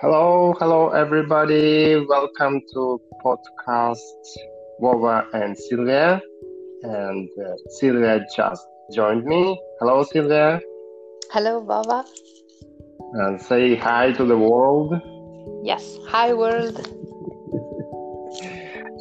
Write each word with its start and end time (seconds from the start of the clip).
Hello, 0.00 0.54
hello 0.58 0.88
everybody. 0.88 1.94
Welcome 2.08 2.62
to 2.72 2.98
podcast 3.22 3.98
Wova 4.80 5.26
and 5.34 5.54
Sylvia. 5.54 6.22
And 6.82 7.28
uh, 7.38 7.52
Sylvia 7.68 8.24
just 8.34 8.66
joined 8.94 9.26
me. 9.26 9.60
Hello, 9.78 10.02
Sylvia. 10.04 10.58
Hello, 11.30 11.60
Baba. 11.60 12.06
And 13.12 13.42
say 13.42 13.76
hi 13.76 14.12
to 14.12 14.24
the 14.24 14.38
world. 14.38 14.94
Yes, 15.62 15.98
hi 16.08 16.32
world. 16.32 16.80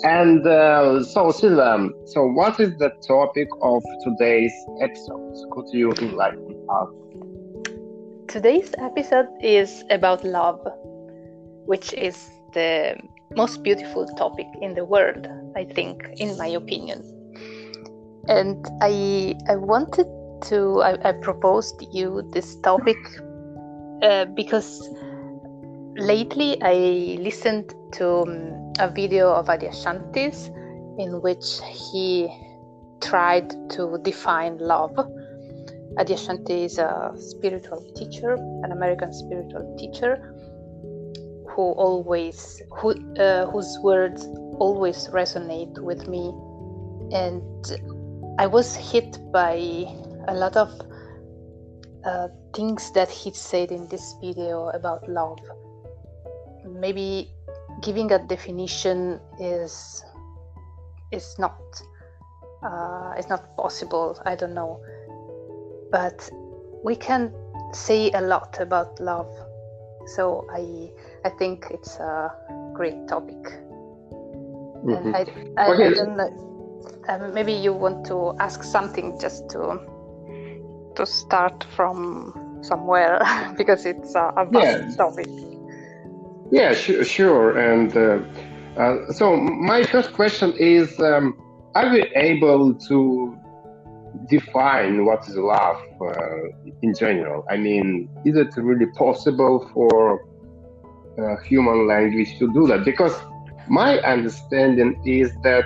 And 0.04 0.46
uh, 0.46 1.02
so, 1.06 1.32
Sylvia, 1.32 1.88
so 2.08 2.28
what 2.28 2.60
is 2.60 2.78
the 2.78 2.92
topic 3.08 3.48
of 3.62 3.82
today's 4.04 4.54
episode? 4.82 5.48
Could 5.54 5.68
you 5.72 5.94
enlighten 5.94 6.68
us? 6.70 6.90
Today's 8.30 8.76
episode 8.78 9.26
is 9.42 9.84
about 9.90 10.24
love, 10.24 10.62
which 11.70 11.94
is 11.94 12.32
the 12.54 12.98
most 13.36 13.62
beautiful 13.62 14.08
topic 14.18 14.48
in 14.60 14.74
the 14.74 14.84
world, 14.84 15.28
I 15.56 15.66
think, 15.66 16.04
in 16.18 16.36
my 16.36 16.48
opinion. 16.48 17.00
And 18.28 18.66
I 18.82 19.36
I 19.48 19.56
wanted 19.56 20.08
to 20.50 20.82
I, 20.82 21.10
I 21.10 21.12
proposed 21.12 21.78
you 21.94 22.28
this 22.34 22.56
topic 22.70 22.98
uh, 24.02 24.26
because 24.42 24.90
lately 26.12 26.58
I 26.64 26.76
listened 27.22 27.76
to 27.94 28.08
um, 28.24 28.74
a 28.80 28.90
video 28.90 29.32
of 29.32 29.50
Adi 29.50 29.68
Adyashantis 29.68 30.50
in 30.98 31.22
which 31.22 31.46
he 31.70 32.28
tried 33.00 33.50
to 33.76 34.00
define 34.02 34.58
love 34.58 34.98
Adi 35.98 36.14
Adyashanti 36.14 36.66
is 36.66 36.78
a 36.78 37.12
spiritual 37.18 37.82
teacher, 37.96 38.34
an 38.64 38.72
American 38.72 39.12
spiritual 39.12 39.76
teacher, 39.78 40.36
who 41.50 41.72
always, 41.74 42.62
who, 42.72 42.92
uh, 43.18 43.46
whose 43.48 43.78
words 43.84 44.26
always 44.60 45.08
resonate 45.08 45.78
with 45.80 46.08
me, 46.08 46.34
and 47.12 47.44
I 48.40 48.48
was 48.48 48.76
hit 48.76 49.18
by 49.32 49.56
a 50.28 50.34
lot 50.34 50.56
of 50.56 50.70
uh, 52.06 52.28
things 52.54 52.92
that 52.92 53.10
he 53.10 53.32
said 53.32 53.72
in 53.72 53.88
this 53.88 54.16
video 54.22 54.70
about 54.70 55.08
love. 55.10 55.40
Maybe 56.66 57.32
giving 57.82 58.12
a 58.12 58.20
definition 58.20 59.20
is 59.40 60.04
is 61.12 61.36
not 61.40 61.60
uh, 62.64 63.14
is 63.18 63.28
not 63.30 63.56
possible. 63.58 64.22
I 64.26 64.36
don't 64.36 64.54
know 64.54 64.80
but 65.92 66.30
we 66.84 66.96
can 66.96 67.34
say 67.74 68.12
a 68.12 68.22
lot 68.22 68.60
about 68.60 69.00
love. 69.00 69.32
So 70.16 70.48
I 70.52 70.92
I 71.26 71.30
think 71.30 71.68
it's 71.72 71.98
a 71.98 72.32
great 72.74 73.08
topic. 73.08 73.42
Mm-hmm. 74.86 75.16
I, 75.16 75.26
I, 75.58 75.74
okay. 75.74 75.88
I 75.88 75.94
don't 75.94 76.18
know. 76.18 76.46
Um, 77.10 77.34
maybe 77.34 77.54
you 77.54 77.74
want 77.74 78.06
to 78.06 78.34
ask 78.40 78.64
something 78.64 79.20
just 79.20 79.50
to 79.50 79.80
to 80.96 81.06
start 81.06 81.66
from 81.76 82.34
somewhere 82.62 83.20
because 83.58 83.86
it's 83.86 84.16
a, 84.16 84.34
a 84.38 84.46
vast 84.46 84.90
yeah. 84.90 84.96
topic. 84.96 85.28
Yeah, 86.52 86.74
sure, 86.74 87.04
sure. 87.04 87.58
And 87.58 87.96
uh, 87.96 88.20
uh, 88.80 89.12
so 89.12 89.38
my 89.38 89.84
first 89.84 90.14
question 90.14 90.54
is: 90.58 91.00
um, 91.00 91.38
Are 91.76 91.90
we 91.92 92.04
able 92.16 92.74
to 92.74 93.39
define 94.30 95.06
what 95.06 95.28
is 95.28 95.36
love 95.36 95.82
uh, 96.02 96.70
in 96.82 96.94
general. 96.94 97.46
I 97.50 97.58
mean, 97.58 98.10
is 98.26 98.36
it 98.36 98.56
really 98.58 98.86
possible 98.88 99.70
for 99.74 100.26
uh, 101.20 101.38
human 101.44 101.88
language 101.88 102.38
to 102.40 102.52
do 102.54 102.68
that? 102.68 102.86
Because 102.86 103.16
my 103.68 104.00
understanding 104.00 105.02
is 105.06 105.32
that 105.44 105.66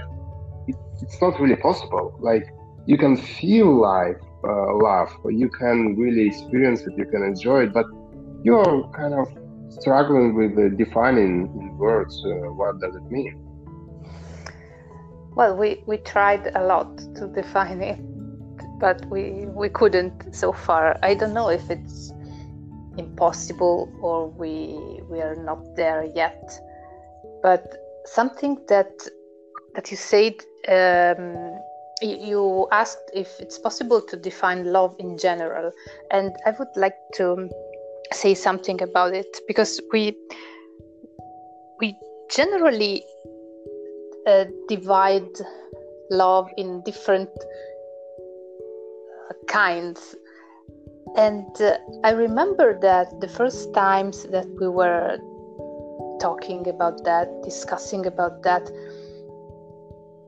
it, 0.67 0.75
it's 1.01 1.21
not 1.21 1.39
really 1.39 1.55
possible. 1.57 2.17
Like, 2.19 2.45
you 2.85 2.97
can 2.97 3.15
feel 3.15 3.73
life, 3.79 4.17
uh, 4.43 4.75
love, 4.75 5.09
you 5.29 5.49
can 5.49 5.95
really 5.95 6.27
experience 6.27 6.81
it, 6.81 6.93
you 6.97 7.05
can 7.05 7.23
enjoy 7.23 7.63
it, 7.63 7.73
but 7.73 7.85
you're 8.43 8.89
kind 8.95 9.13
of 9.13 9.27
struggling 9.69 10.35
with 10.35 10.57
uh, 10.57 10.75
defining 10.75 11.47
in 11.59 11.77
words 11.77 12.21
uh, 12.25 12.51
what 12.51 12.79
does 12.79 12.95
it 12.95 13.03
mean. 13.09 13.39
Well, 15.35 15.55
we, 15.55 15.81
we 15.87 15.97
tried 15.97 16.51
a 16.55 16.63
lot 16.63 16.97
to 17.15 17.27
define 17.27 17.81
it 17.81 17.99
but 18.83 19.05
we 19.05 19.45
we 19.61 19.69
couldn't 19.69 20.35
so 20.35 20.51
far. 20.51 20.97
I 21.01 21.15
don't 21.15 21.33
know 21.33 21.47
if 21.47 21.69
it's 21.69 22.11
impossible 22.97 23.89
or 24.01 24.27
we 24.27 24.55
we 25.09 25.21
are 25.21 25.37
not 25.49 25.61
there 25.77 26.03
yet. 26.13 26.43
But 27.41 27.63
something 28.05 28.59
that 28.67 28.91
that 29.75 29.89
you 29.89 29.95
said 29.95 30.35
um, 30.67 31.61
you 32.01 32.67
asked 32.73 33.07
if 33.13 33.29
it's 33.39 33.57
possible 33.57 34.01
to 34.01 34.17
define 34.17 34.65
love 34.73 34.93
in 34.99 35.17
general, 35.17 35.71
and 36.11 36.35
I 36.45 36.51
would 36.59 36.75
like 36.75 36.99
to 37.19 37.49
say 38.11 38.33
something 38.35 38.83
about 38.83 39.13
it 39.13 39.31
because 39.47 39.79
we 39.93 40.13
we 41.79 41.95
generally 42.29 43.05
uh, 44.27 44.43
divide 44.67 45.35
love 46.11 46.49
in 46.57 46.83
different 46.83 47.29
kinds. 49.47 50.15
And 51.15 51.49
uh, 51.61 51.77
I 52.03 52.11
remember 52.11 52.79
that 52.79 53.21
the 53.21 53.27
first 53.27 53.73
times 53.73 54.23
that 54.23 54.47
we 54.59 54.67
were 54.67 55.17
talking 56.19 56.67
about 56.67 57.03
that, 57.03 57.27
discussing 57.43 58.05
about 58.05 58.43
that, 58.43 58.69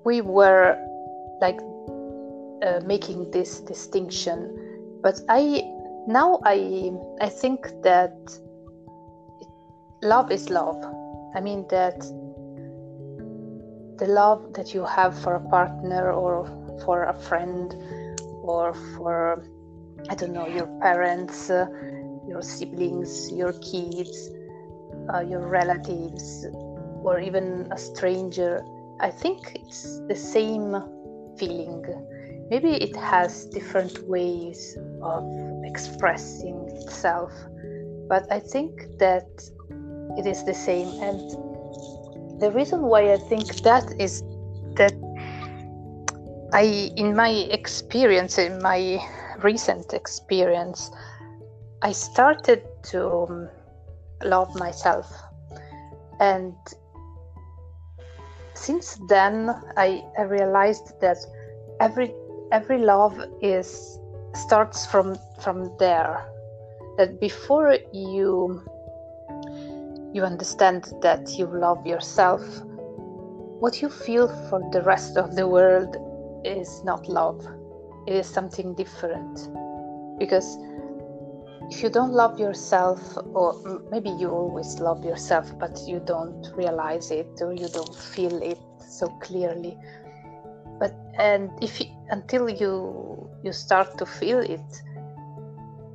we 0.03 0.21
were 0.21 0.77
like 1.41 1.59
uh, 2.63 2.81
making 2.85 3.31
this 3.31 3.61
distinction. 3.61 4.99
But 5.01 5.19
I 5.29 5.63
now 6.07 6.39
I 6.45 6.91
I 7.21 7.29
think 7.29 7.67
that 7.83 8.13
love 10.03 10.31
is 10.31 10.49
love. 10.49 10.83
I 11.35 11.41
mean 11.41 11.65
that 11.69 11.99
the 13.97 14.07
love 14.07 14.53
that 14.53 14.73
you 14.73 14.83
have 14.85 15.17
for 15.17 15.35
a 15.35 15.49
partner 15.49 16.11
or 16.11 16.45
for 16.83 17.05
a 17.05 17.13
friend 17.13 17.73
or 18.47 18.73
for 18.73 19.43
I 20.09 20.15
don't 20.15 20.33
know 20.33 20.47
your 20.47 20.67
parents, 20.81 21.49
uh, 21.49 21.65
your 22.27 22.41
siblings, 22.41 23.31
your 23.31 23.53
kids, 23.53 24.29
uh, 25.13 25.21
your 25.21 25.47
relatives, 25.47 26.45
or 27.03 27.19
even 27.19 27.67
a 27.71 27.77
stranger. 27.77 28.63
I 28.99 29.09
think 29.09 29.51
it's 29.55 29.99
the 30.07 30.15
same 30.15 30.75
feeling. 31.37 31.83
Maybe 32.49 32.73
it 32.73 32.95
has 32.95 33.45
different 33.47 34.07
ways 34.07 34.77
of 35.01 35.23
expressing 35.63 36.69
itself, 36.69 37.31
but 38.07 38.31
I 38.31 38.39
think 38.39 38.97
that 38.99 39.27
it 40.17 40.27
is 40.27 40.43
the 40.45 40.53
same. 40.53 40.87
And 41.01 41.19
the 42.39 42.51
reason 42.51 42.83
why 42.83 43.11
I 43.13 43.17
think 43.17 43.47
that 43.63 43.91
is 43.99 44.21
that 44.75 44.93
I, 46.55 46.89
in 46.95 47.13
my 47.13 47.31
experience, 47.51 48.37
in 48.37 48.61
my 48.61 49.05
recent 49.43 49.91
experience, 49.91 50.89
I 51.81 51.91
started 51.91 52.63
to 52.91 53.11
um, 53.11 53.49
love 54.23 54.55
myself. 54.55 55.11
And 56.21 56.55
since 58.53 58.97
then, 59.09 59.49
I, 59.75 60.01
I 60.17 60.21
realized 60.21 60.93
that 61.01 61.17
every 61.81 62.15
every 62.53 62.77
love 62.77 63.19
is 63.41 63.99
starts 64.33 64.85
from 64.85 65.17
from 65.41 65.75
there. 65.77 66.25
That 66.97 67.19
before 67.19 67.75
you 67.91 68.63
you 70.13 70.23
understand 70.23 70.93
that 71.01 71.37
you 71.37 71.47
love 71.47 71.85
yourself, 71.85 72.43
what 73.59 73.81
you 73.81 73.89
feel 73.89 74.29
for 74.49 74.61
the 74.71 74.83
rest 74.83 75.17
of 75.17 75.35
the 75.35 75.49
world 75.49 75.97
is 76.45 76.83
not 76.83 77.07
love, 77.07 77.45
it 78.07 78.13
is 78.13 78.27
something 78.27 78.73
different. 78.75 79.49
Because 80.19 80.57
if 81.69 81.81
you 81.81 81.89
don't 81.89 82.11
love 82.11 82.39
yourself, 82.39 83.17
or 83.33 83.83
maybe 83.91 84.09
you 84.09 84.29
always 84.29 84.79
love 84.79 85.03
yourself, 85.03 85.51
but 85.59 85.79
you 85.87 85.99
don't 85.99 86.51
realize 86.55 87.11
it 87.11 87.27
or 87.41 87.53
you 87.53 87.67
don't 87.69 87.95
feel 87.95 88.41
it 88.41 88.59
so 88.87 89.07
clearly. 89.21 89.77
But 90.79 90.93
and 91.17 91.51
if 91.61 91.79
you, 91.79 91.87
until 92.09 92.49
you 92.49 93.29
you 93.43 93.51
start 93.51 93.97
to 93.97 94.05
feel 94.05 94.39
it, 94.39 94.83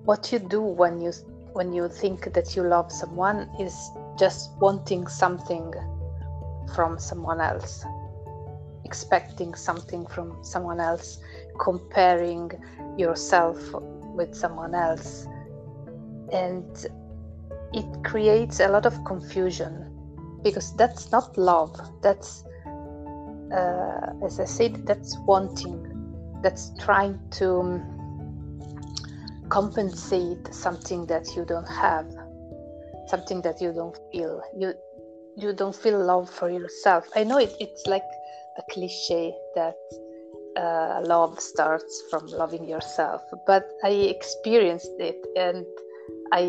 what 0.04 0.32
you 0.32 0.38
do 0.38 0.60
when 0.60 1.00
you 1.00 1.12
when 1.52 1.72
you 1.72 1.88
think 1.88 2.32
that 2.32 2.56
you 2.56 2.62
love 2.62 2.90
someone 2.90 3.48
is 3.58 3.90
just 4.18 4.50
wanting 4.58 5.06
something 5.06 5.72
from 6.74 6.98
someone 6.98 7.40
else 7.40 7.84
expecting 8.90 9.54
something 9.54 10.04
from 10.06 10.36
someone 10.42 10.80
else, 10.80 11.18
comparing 11.60 12.50
yourself 12.98 13.56
with 14.18 14.34
someone 14.34 14.74
else. 14.74 15.26
And 16.32 16.66
it 17.72 17.86
creates 18.04 18.58
a 18.58 18.66
lot 18.66 18.84
of 18.86 18.94
confusion 19.04 19.72
because 20.42 20.74
that's 20.74 21.12
not 21.12 21.38
love. 21.38 21.72
That's 22.02 22.42
uh, 23.54 24.26
as 24.26 24.40
i 24.40 24.44
said 24.44 24.84
that's 24.88 25.16
wanting. 25.26 25.80
That's 26.42 26.72
trying 26.80 27.16
to 27.38 27.48
compensate 29.50 30.44
something 30.52 31.06
that 31.06 31.26
you 31.36 31.44
don't 31.44 31.68
have 31.68 32.06
something 33.06 33.40
that 33.42 33.60
you 33.60 33.72
don't 33.72 33.98
feel. 34.10 34.42
You 34.56 34.74
you 35.36 35.52
don't 35.52 35.76
feel 35.84 35.98
love 36.12 36.28
for 36.28 36.50
yourself. 36.50 37.08
I 37.14 37.24
know 37.24 37.38
it, 37.38 37.54
it's 37.60 37.86
like 37.86 38.08
a 38.60 38.62
cliche 38.72 39.24
that 39.54 39.80
uh, 40.56 41.00
love 41.14 41.40
starts 41.40 41.94
from 42.10 42.26
loving 42.42 42.64
yourself 42.74 43.22
but 43.46 43.64
i 43.84 43.92
experienced 44.16 44.96
it 44.98 45.20
and 45.36 45.64
i 46.32 46.44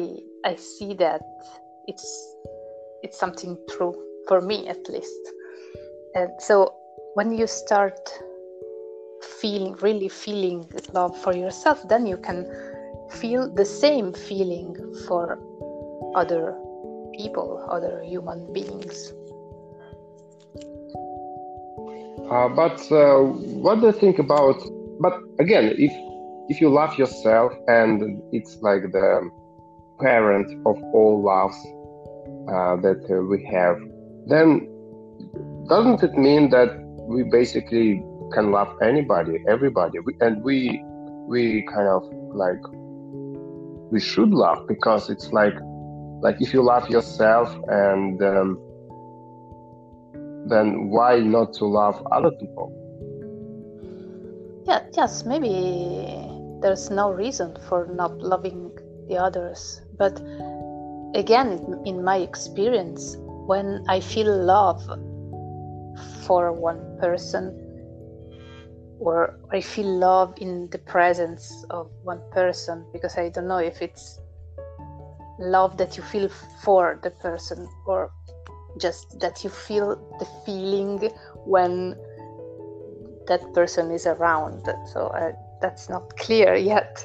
i 0.52 0.54
see 0.56 0.94
that 0.94 1.22
it's 1.88 2.08
it's 3.04 3.18
something 3.18 3.58
true 3.70 3.96
for 4.28 4.42
me 4.42 4.68
at 4.68 4.88
least. 4.90 5.24
And 6.16 6.30
so 6.40 6.74
when 7.16 7.32
you 7.38 7.48
start 7.48 8.00
feeling 9.40 9.74
really 9.82 10.10
feeling 10.10 10.70
love 10.94 11.16
for 11.22 11.34
yourself 11.34 11.88
then 11.88 12.06
you 12.06 12.18
can 12.18 12.40
feel 13.20 13.50
the 13.54 13.66
same 13.66 14.14
feeling 14.14 14.76
for 15.08 15.38
other 16.16 16.56
people 17.18 17.64
other 17.70 18.02
human 18.04 18.52
beings 18.52 19.14
uh, 22.32 22.48
but 22.50 22.80
uh, 22.92 23.20
what 23.64 23.80
do 23.80 23.88
you 23.88 23.92
think 23.92 24.20
about 24.20 24.60
but 25.00 25.14
again 25.40 25.74
if 25.78 25.92
if 26.50 26.60
you 26.62 26.70
love 26.70 26.98
yourself 26.98 27.52
and 27.68 28.22
it's 28.32 28.58
like 28.62 28.84
the 28.92 29.30
parent 30.00 30.50
of 30.66 30.82
all 30.94 31.22
loves 31.24 31.58
uh, 32.50 32.76
that 32.78 33.02
uh, 33.10 33.22
we 33.32 33.44
have 33.46 33.78
then 34.28 34.68
doesn't 35.68 36.04
it 36.04 36.14
mean 36.18 36.50
that 36.50 36.70
we 37.08 37.24
basically 37.24 38.04
can 38.32 38.52
love 38.52 38.76
anybody, 38.82 39.44
everybody, 39.48 40.00
we, 40.00 40.16
and 40.22 40.44
we 40.44 40.84
we 41.28 41.64
kind 41.74 41.88
of 41.88 42.04
like 42.34 42.62
we 43.92 44.00
should 44.00 44.30
love 44.30 44.68
because 44.68 45.10
it's 45.10 45.32
like 45.32 45.54
like 46.22 46.38
if 46.40 46.54
you 46.54 46.62
love 46.62 46.90
yourself 46.90 47.56
and 47.68 48.22
um, 48.24 48.60
then 50.52 50.90
why 50.90 51.20
not 51.20 51.54
to 51.54 51.66
love 51.66 52.06
other 52.12 52.32
people? 52.32 52.78
Yeah, 54.68 54.82
yes, 54.96 55.26
maybe 55.26 56.28
there's 56.62 56.92
no 56.92 57.12
reason 57.12 57.58
for 57.68 57.88
not 57.88 58.20
loving 58.20 58.72
the 59.08 59.18
others, 59.18 59.82
but 59.98 60.22
again, 61.16 61.82
in 61.86 62.04
my 62.04 62.18
experience, 62.18 63.16
when 63.48 63.84
I 63.88 64.00
feel 64.00 64.32
love 64.46 64.84
for 66.26 66.52
one 66.54 66.98
person, 67.00 67.58
or 69.00 69.40
I 69.52 69.62
feel 69.62 69.98
love 69.98 70.36
in 70.38 70.70
the 70.70 70.78
presence 70.78 71.66
of 71.72 71.90
one 72.04 72.22
person 72.32 72.86
because 72.94 73.18
I 73.18 73.30
don't 73.30 73.48
know 73.48 73.58
if 73.58 73.82
it's 73.82 74.20
love 75.40 75.78
that 75.78 75.98
you 75.98 76.04
feel 76.04 76.30
for 76.64 77.00
the 77.02 77.10
person 77.10 77.68
or 77.88 78.12
just 78.78 79.20
that 79.20 79.44
you 79.44 79.50
feel 79.50 79.96
the 80.20 80.26
feeling 80.46 81.12
when 81.46 81.96
that 83.28 83.42
person 83.54 83.92
is 83.92 84.06
around. 84.06 84.70
So 84.94 85.08
uh, 85.08 85.32
that's 85.62 85.90
not 85.90 86.18
clear 86.18 86.56
yet. 86.74 87.04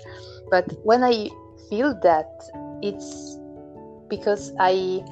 But 0.50 0.66
when 0.84 1.02
I 1.02 1.28
feel 1.68 1.98
that, 2.02 2.30
it's 2.82 3.38
because 4.08 4.52
I 4.60 5.02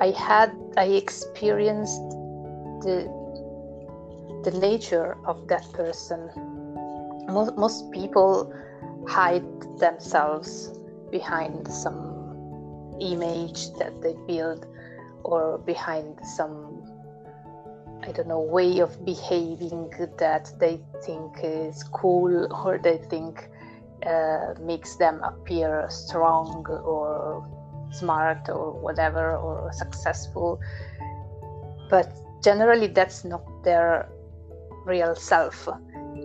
I 0.00 0.10
had 0.10 0.52
I 0.76 0.86
experienced 0.86 2.02
the 2.82 3.06
the 4.44 4.58
nature 4.58 5.16
of 5.24 5.46
that 5.48 5.64
person. 5.72 6.30
Most, 7.28 7.56
most 7.56 7.90
people 7.92 8.52
hide 9.06 9.46
themselves 9.78 10.72
behind 11.10 11.68
some 11.68 12.12
image 13.00 13.72
that 13.78 14.00
they 14.02 14.14
build 14.26 14.66
or 15.24 15.58
behind 15.58 16.18
some 16.24 16.82
I 18.04 18.10
don't 18.10 18.26
know 18.26 18.40
way 18.40 18.80
of 18.80 19.04
behaving 19.04 19.92
that 20.18 20.52
they 20.58 20.80
think 21.04 21.36
is 21.42 21.84
cool 21.84 22.52
or 22.64 22.78
they 22.78 22.98
think 22.98 23.48
uh, 24.04 24.54
makes 24.60 24.96
them 24.96 25.22
appear 25.22 25.86
strong 25.88 26.66
or 26.66 27.46
smart 27.92 28.48
or 28.48 28.72
whatever 28.72 29.36
or 29.36 29.70
successful 29.72 30.58
but 31.90 32.10
generally 32.42 32.88
that's 32.88 33.24
not 33.24 33.44
their 33.62 34.08
real 34.84 35.14
self. 35.14 35.68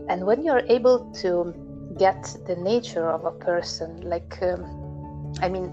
And 0.10 0.26
when 0.26 0.44
you're 0.44 0.64
able 0.68 1.12
to 1.22 1.54
get 1.98 2.36
the 2.46 2.56
nature 2.56 3.10
of 3.10 3.26
a 3.26 3.32
person, 3.32 4.02
like, 4.02 4.42
um, 4.42 5.34
I 5.42 5.50
mean, 5.50 5.68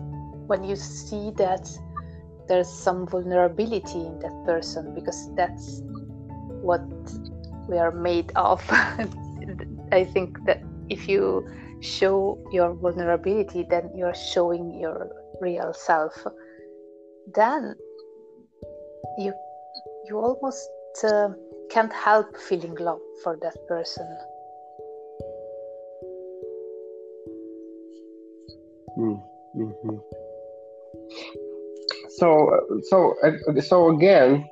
when 0.46 0.64
you 0.64 0.76
see 0.76 1.30
that 1.36 1.70
there's 2.48 2.68
some 2.68 3.06
vulnerability 3.06 4.06
in 4.06 4.18
that 4.20 4.44
person, 4.44 4.94
because 4.94 5.34
that's 5.34 5.82
what 6.62 6.82
we 7.68 7.78
are 7.78 7.92
made 7.92 8.32
of. 8.36 8.62
I 9.92 10.04
think 10.04 10.38
that 10.46 10.62
if 10.88 11.08
you 11.08 11.48
show 11.80 12.38
your 12.52 12.74
vulnerability, 12.74 13.66
then 13.68 13.90
you're 13.94 14.14
showing 14.14 14.78
your 14.80 15.10
real 15.40 15.72
self. 15.72 16.26
Then 17.34 17.74
you 19.18 19.32
you 20.06 20.18
almost 20.18 20.68
uh, 21.04 21.30
can't 21.70 21.92
help 21.92 22.36
feeling 22.36 22.74
love 22.76 23.00
for 23.22 23.38
that 23.42 23.56
person. 23.68 24.06
Mm, 28.96 29.22
mm-hmm. 29.56 29.96
So, 32.18 32.80
so, 32.90 33.14
so 33.60 33.96
again, 33.96 34.48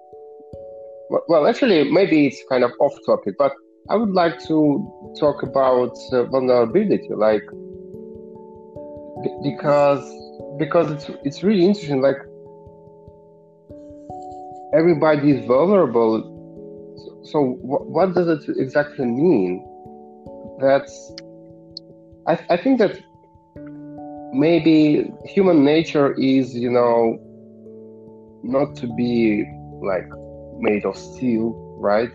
well, 1.28 1.46
actually, 1.46 1.90
maybe 1.90 2.26
it's 2.26 2.42
kind 2.48 2.64
of 2.64 2.72
off 2.80 2.94
topic, 3.06 3.34
but 3.38 3.52
I 3.90 3.96
would 3.96 4.10
like 4.10 4.42
to 4.46 5.14
talk 5.18 5.42
about 5.42 5.96
uh, 6.12 6.24
vulnerability, 6.24 7.08
like 7.14 7.44
because 9.42 10.04
because 10.58 10.90
it's 10.90 11.10
it's 11.24 11.42
really 11.42 11.64
interesting. 11.66 12.00
Like 12.00 12.16
everybody 14.74 15.32
is 15.32 15.44
vulnerable 15.46 16.32
so 17.24 17.56
what 17.62 18.14
does 18.14 18.28
it 18.28 18.56
exactly 18.58 19.06
mean? 19.06 19.64
That's 20.60 21.12
I, 22.26 22.38
I 22.50 22.56
think 22.56 22.78
that 22.78 22.98
maybe 24.32 25.10
human 25.24 25.64
nature 25.64 26.14
is 26.14 26.54
you 26.54 26.70
know 26.70 27.18
not 28.42 28.76
to 28.76 28.86
be 28.94 29.44
like 29.82 30.08
made 30.58 30.84
of 30.84 30.96
steel, 30.96 31.54
right? 31.78 32.10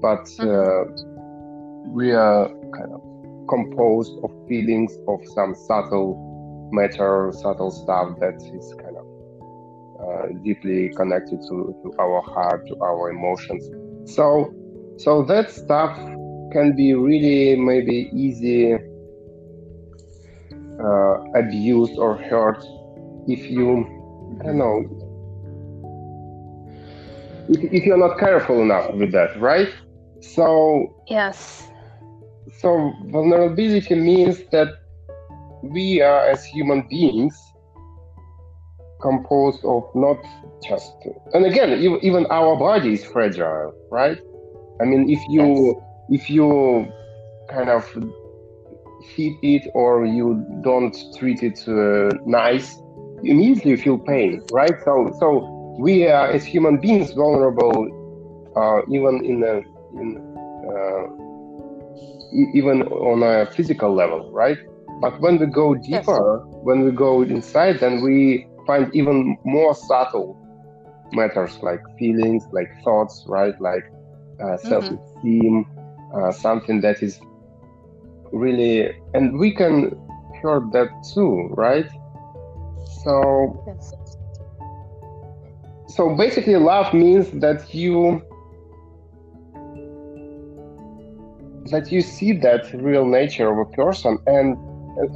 But 0.00 0.24
mm-hmm. 0.24 0.48
uh, 0.48 1.92
we 1.92 2.12
are 2.12 2.48
kind 2.48 2.92
of 2.92 3.02
composed 3.48 4.12
of 4.22 4.30
feelings 4.46 4.96
of 5.08 5.20
some 5.34 5.54
subtle 5.54 6.68
matter, 6.72 7.32
subtle 7.34 7.70
stuff 7.70 8.18
that 8.20 8.36
is 8.54 8.74
kind 8.74 8.96
of 8.96 9.06
uh, 10.00 10.26
deeply 10.44 10.90
connected 10.96 11.40
to, 11.40 11.74
to 11.82 11.92
our 11.98 12.20
heart, 12.22 12.66
to 12.68 12.76
our 12.82 13.10
emotions. 13.10 13.68
So, 14.14 14.54
so 14.98 15.22
that 15.24 15.50
stuff 15.50 15.96
can 16.52 16.74
be 16.76 16.94
really 16.94 17.56
maybe 17.56 18.10
easy 18.14 18.74
uh, 20.84 21.14
abused 21.34 21.98
or 21.98 22.16
hurt 22.16 22.64
if 23.26 23.50
you, 23.50 23.84
I 24.40 24.44
don't 24.44 24.58
know, 24.58 24.97
if, 27.48 27.72
if 27.72 27.84
you're 27.84 27.98
not 27.98 28.18
careful 28.18 28.60
enough 28.62 28.94
with 28.94 29.12
that, 29.12 29.40
right? 29.40 29.68
So, 30.20 30.94
yes. 31.06 31.68
So, 32.58 32.92
vulnerability 33.06 33.94
means 33.94 34.42
that 34.52 34.68
we 35.62 36.00
are, 36.00 36.26
as 36.28 36.44
human 36.44 36.86
beings, 36.88 37.36
composed 39.00 39.64
of 39.64 39.84
not 39.94 40.18
just 40.66 40.92
and 41.32 41.46
again 41.46 41.70
even 42.02 42.26
our 42.30 42.56
body 42.56 42.94
is 42.94 43.04
fragile 43.04 43.72
right 43.90 44.18
i 44.80 44.84
mean 44.84 45.08
if 45.08 45.20
you 45.28 45.80
yes. 46.10 46.22
if 46.22 46.30
you 46.30 46.90
kind 47.48 47.68
of 47.68 47.84
hit 49.14 49.34
it 49.42 49.70
or 49.74 50.04
you 50.04 50.44
don't 50.62 50.96
treat 51.16 51.42
it 51.42 51.62
uh, 51.68 52.12
nice 52.26 52.76
you 53.22 53.32
immediately 53.32 53.76
feel 53.76 53.98
pain 53.98 54.42
right 54.50 54.74
so 54.84 55.14
so 55.20 55.57
we 55.78 56.06
are 56.06 56.28
as 56.30 56.44
human 56.44 56.78
beings 56.78 57.12
vulnerable 57.12 57.78
uh, 58.56 58.80
even 58.88 59.24
in 59.24 59.42
a 59.42 59.54
in 60.00 60.08
uh, 60.72 61.04
even 62.54 62.82
on 62.82 63.22
a 63.22 63.46
physical 63.52 63.94
level 63.94 64.30
right 64.32 64.58
but 65.00 65.18
when 65.20 65.38
we 65.38 65.46
go 65.46 65.74
deeper 65.74 66.42
yes. 66.44 66.60
when 66.62 66.84
we 66.84 66.90
go 66.90 67.22
inside 67.22 67.78
then 67.80 68.02
we 68.02 68.46
find 68.66 68.94
even 68.94 69.38
more 69.44 69.74
subtle 69.74 70.36
matters 71.12 71.58
like 71.62 71.80
feelings, 71.98 72.44
like 72.52 72.70
thoughts, 72.82 73.24
right? 73.26 73.58
Like 73.60 73.84
uh, 74.40 74.44
mm-hmm. 74.44 74.68
self-esteem, 74.68 75.64
mm-hmm. 75.64 76.24
uh, 76.24 76.32
something 76.32 76.80
that 76.82 77.02
is 77.02 77.20
really, 78.32 78.92
and 79.14 79.38
we 79.38 79.54
can 79.54 79.90
hear 80.40 80.60
that 80.72 80.88
too, 81.14 81.48
right? 81.52 81.88
So, 83.04 83.64
yes. 83.66 83.94
So 85.98 86.14
basically, 86.14 86.54
love 86.54 86.94
means 86.94 87.28
that 87.40 87.74
you 87.74 88.22
that 91.72 91.90
you 91.90 92.02
see 92.02 92.30
that 92.34 92.72
real 92.72 93.04
nature 93.04 93.50
of 93.50 93.58
a 93.58 93.70
person 93.72 94.16
and 94.28 94.56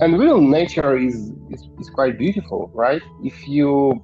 and 0.01 0.19
real 0.19 0.41
nature 0.41 0.97
is, 0.99 1.31
is, 1.51 1.69
is 1.79 1.89
quite 1.91 2.19
beautiful 2.19 2.69
right? 2.75 3.01
If 3.23 3.47
you 3.47 4.03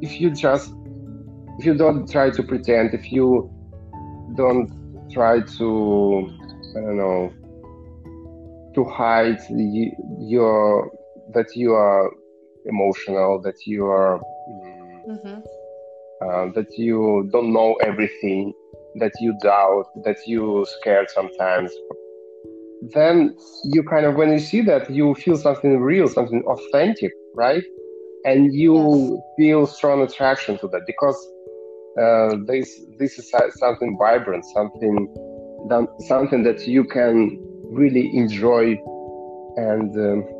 if 0.00 0.20
you 0.20 0.30
just 0.30 0.72
if 1.58 1.66
you 1.66 1.74
don't 1.74 2.08
try 2.08 2.30
to 2.30 2.42
pretend 2.44 2.94
if 2.94 3.10
you 3.10 3.50
don't 4.36 4.70
try 5.10 5.40
to 5.40 6.30
i 6.76 6.80
don't 6.82 6.98
know 6.98 7.32
to 8.76 8.84
hide 8.84 9.40
your 10.20 10.88
that 11.34 11.48
you 11.56 11.72
are 11.72 12.12
emotional 12.66 13.40
that 13.42 13.66
you 13.66 13.86
are 13.86 14.20
mm-hmm. 15.08 15.40
uh, 16.22 16.52
that 16.52 16.66
you 16.76 17.28
don't 17.32 17.52
know 17.52 17.74
everything 17.82 18.52
that 18.96 19.12
you 19.20 19.36
doubt, 19.42 19.86
that 20.04 20.18
you 20.26 20.66
scared 20.80 21.08
sometimes, 21.10 21.72
then 22.94 23.36
you 23.64 23.82
kind 23.82 24.06
of 24.06 24.14
when 24.16 24.32
you 24.32 24.38
see 24.38 24.60
that 24.62 24.90
you 24.90 25.14
feel 25.14 25.36
something 25.36 25.78
real, 25.78 26.08
something 26.08 26.42
authentic, 26.46 27.12
right? 27.34 27.64
And 28.24 28.52
you 28.52 29.14
yes. 29.14 29.22
feel 29.36 29.66
strong 29.66 30.02
attraction 30.02 30.58
to 30.58 30.68
that 30.68 30.82
because 30.86 31.18
uh, 32.00 32.36
this 32.46 32.80
this 32.98 33.18
is 33.18 33.32
something 33.58 33.96
vibrant, 33.98 34.44
something 34.54 35.08
something 36.06 36.42
that 36.44 36.66
you 36.66 36.84
can 36.84 37.38
really 37.70 38.16
enjoy 38.16 38.76
and. 39.56 39.96
Um, 39.96 40.37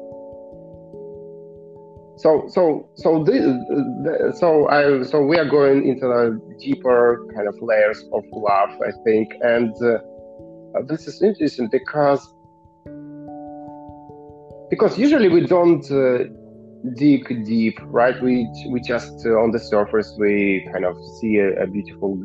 so 2.18 2.48
so 2.48 2.88
so 2.94 3.22
this, 3.22 4.40
so 4.40 4.68
I 4.68 5.02
so 5.04 5.22
we 5.22 5.38
are 5.38 5.44
going 5.44 5.86
into 5.86 6.06
the 6.06 6.40
deeper 6.58 7.24
kind 7.34 7.46
of 7.46 7.54
layers 7.62 8.02
of 8.12 8.24
love, 8.32 8.70
I 8.84 8.90
think, 9.04 9.32
and 9.40 9.72
uh, 9.82 9.98
this 10.86 11.06
is 11.06 11.22
interesting 11.22 11.68
because 11.68 12.22
because 14.68 14.98
usually 14.98 15.28
we 15.28 15.46
don't 15.46 15.88
uh, 15.90 16.24
dig 16.96 17.46
deep, 17.46 17.78
right? 17.84 18.20
We 18.20 18.48
we 18.70 18.80
just 18.80 19.24
uh, 19.24 19.40
on 19.42 19.52
the 19.52 19.60
surface 19.60 20.12
we 20.18 20.68
kind 20.72 20.84
of 20.84 20.96
see 21.20 21.36
a, 21.38 21.62
a 21.62 21.66
beautiful 21.68 22.16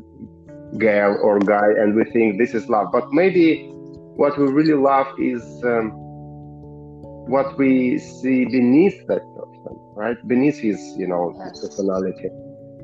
girl 0.80 1.20
or 1.22 1.38
guy 1.38 1.70
and 1.78 1.96
we 1.96 2.04
think 2.06 2.40
this 2.40 2.56
is 2.56 2.68
love, 2.68 2.88
but 2.92 3.14
maybe 3.14 3.70
what 4.16 4.38
we 4.40 4.46
really 4.46 4.74
love 4.74 5.08
is. 5.20 5.44
Um, 5.64 6.00
what 7.28 7.58
we 7.58 7.98
see 7.98 8.46
beneath 8.46 9.08
that 9.08 9.24
right? 9.96 10.18
Beneath 10.28 10.60
his, 10.60 10.80
you 10.98 11.08
know, 11.08 11.34
yes. 11.38 11.62
personality. 11.62 12.30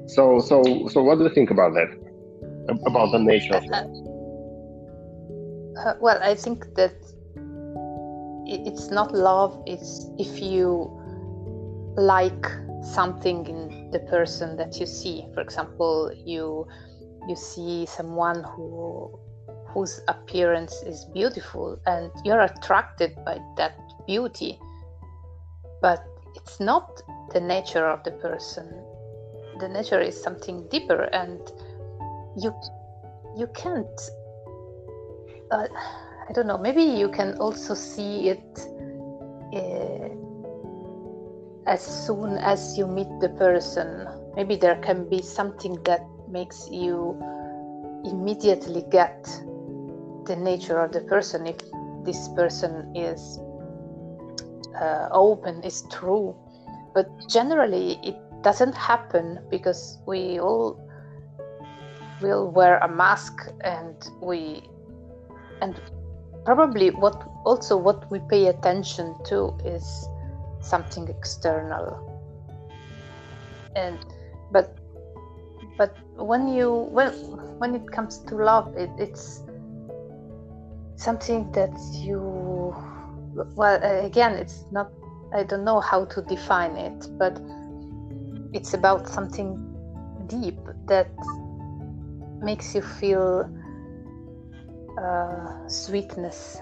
So, 0.08 0.40
so, 0.40 0.88
so, 0.88 1.04
what 1.04 1.18
do 1.18 1.26
you 1.26 1.34
think 1.34 1.52
about 1.52 1.74
that? 1.74 1.90
About 2.86 3.12
the 3.12 3.20
nature 3.20 3.56
of 3.56 3.68
that? 3.70 3.86
Uh, 5.78 5.94
well, 6.00 6.20
I 6.22 6.36
think 6.36 6.66
that 6.76 6.94
it's 8.46 8.90
not 8.90 9.14
love. 9.14 9.62
It's 9.66 10.10
if 10.18 10.42
you 10.42 10.96
like 11.96 12.46
something 12.82 13.46
in 13.48 13.92
the 13.92 14.00
person 14.00 14.56
that 14.58 14.80
you 14.80 14.86
see. 14.86 15.26
For 15.34 15.42
example, 15.42 16.12
you 16.26 16.68
you 17.28 17.36
see 17.36 17.86
someone 17.86 18.44
who 18.44 19.20
whose 19.68 20.02
appearance 20.08 20.74
is 20.84 21.06
beautiful 21.14 21.80
and 21.86 22.12
you're 22.26 22.42
attracted 22.42 23.16
by 23.24 23.38
that 23.58 23.78
beauty, 24.08 24.60
but 25.82 26.04
it's 26.50 26.60
not 26.60 27.02
the 27.32 27.40
nature 27.40 27.88
of 27.88 28.04
the 28.04 28.12
person. 28.12 28.68
The 29.60 29.70
nature 29.70 30.00
is 30.02 30.20
something 30.20 30.68
deeper, 30.70 31.04
and 31.14 31.40
you 32.38 32.54
you 33.38 33.48
can't. 33.54 34.02
Uh, 35.52 35.68
I 36.28 36.34
don't 36.34 36.48
know. 36.48 36.58
Maybe 36.58 36.82
you 36.82 37.10
can 37.10 37.38
also 37.38 37.76
see 37.76 38.30
it 38.30 38.60
uh, 39.54 40.10
as 41.70 41.82
soon 42.06 42.38
as 42.40 42.78
you 42.78 42.88
meet 42.88 43.10
the 43.22 43.30
person. 43.30 44.08
Maybe 44.36 44.56
there 44.56 44.78
can 44.78 45.08
be 45.08 45.22
something 45.22 45.78
that 45.84 46.02
makes 46.30 46.68
you 46.72 47.16
immediately 48.06 48.86
get 48.90 49.24
the 50.26 50.36
nature 50.36 50.80
of 50.80 50.94
the 50.94 51.02
person 51.02 51.46
if 51.46 51.58
this 52.06 52.28
person 52.30 52.96
is 52.96 53.40
uh, 54.76 55.10
open 55.12 55.64
is 55.64 55.84
true 55.92 56.36
but 56.94 57.08
generally 57.28 58.00
it 58.04 58.16
doesn't 58.42 58.76
happen 58.76 59.40
because 59.50 59.98
we 60.06 60.40
all 60.40 60.80
will 62.22 62.50
wear 62.52 62.78
a 62.80 62.88
mask 62.88 63.34
and 63.62 63.96
we 64.22 64.64
and 65.62 65.80
probably 66.46 66.90
what 66.92 67.16
also 67.46 67.78
what 67.78 68.10
we 68.12 68.20
pay 68.30 68.48
attention 68.48 69.16
to 69.26 69.58
is 69.66 70.08
something 70.62 71.08
external. 71.08 72.06
And 73.76 73.98
but 74.52 74.78
but 75.78 75.96
when 76.16 76.48
you 76.48 76.72
well 76.92 77.12
when 77.60 77.76
it 77.76 77.90
comes 77.92 78.20
to 78.20 78.36
love 78.36 78.76
it, 78.76 78.90
it's 78.98 79.44
something 80.96 81.52
that 81.54 81.76
you 81.94 82.76
well 83.56 83.80
uh, 83.84 84.06
again 84.06 84.34
it's 84.34 84.66
not 84.72 84.90
i 85.34 85.44
don't 85.44 85.64
know 85.64 85.80
how 85.80 86.06
to 86.06 86.22
define 86.24 86.76
it 86.76 87.08
but 87.18 87.40
it's 88.54 88.74
about 88.74 89.08
something 89.08 89.58
deep 90.28 90.60
that 90.88 91.10
makes 92.42 92.74
you 92.74 92.82
feel 92.82 93.50
uh, 94.98 95.68
sweetness 95.68 96.58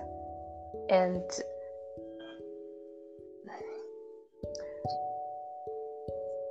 and 0.90 1.22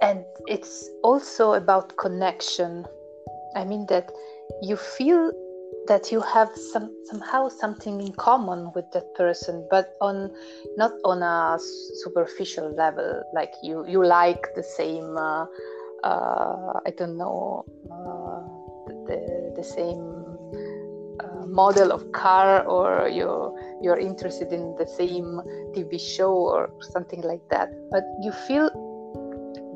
and 0.03 0.25
it's 0.47 0.89
also 1.03 1.55
about 1.55 1.97
connection. 1.97 2.87
I 3.57 3.65
mean 3.65 3.87
that 3.87 4.13
you 4.63 4.77
feel 4.77 5.33
that 5.89 6.11
you 6.11 6.21
have 6.21 6.51
some 6.73 6.91
somehow 7.05 7.49
something 7.49 8.01
in 8.01 8.13
common 8.15 8.71
with 8.75 8.85
that 8.93 9.15
person 9.15 9.67
but 9.71 9.95
on 10.01 10.31
not 10.77 10.93
on 11.05 11.23
a 11.23 11.59
superficial 12.03 12.75
level 12.75 13.23
like 13.35 13.53
you 13.63 13.85
you 13.87 14.05
like 14.05 14.55
the 14.55 14.63
same 14.63 15.17
uh, 15.17 15.47
uh, 16.05 16.81
i 16.87 16.91
don't 16.97 17.17
know 17.17 17.65
uh, 17.91 18.41
the, 19.07 19.53
the 19.57 19.65
same 19.65 20.27
uh, 21.21 21.47
model 21.47 21.93
of 21.93 22.11
car 22.13 22.65
or 22.67 23.09
you're 23.09 23.55
you're 23.83 23.99
interested 23.99 24.53
in 24.53 24.75
the 24.77 24.87
same 24.87 25.41
tv 25.75 26.01
show 26.01 26.33
or 26.33 26.71
something 26.81 27.21
like 27.23 27.47
that. 27.51 27.69
But 27.91 28.05
you 28.23 28.33
feel 28.33 28.71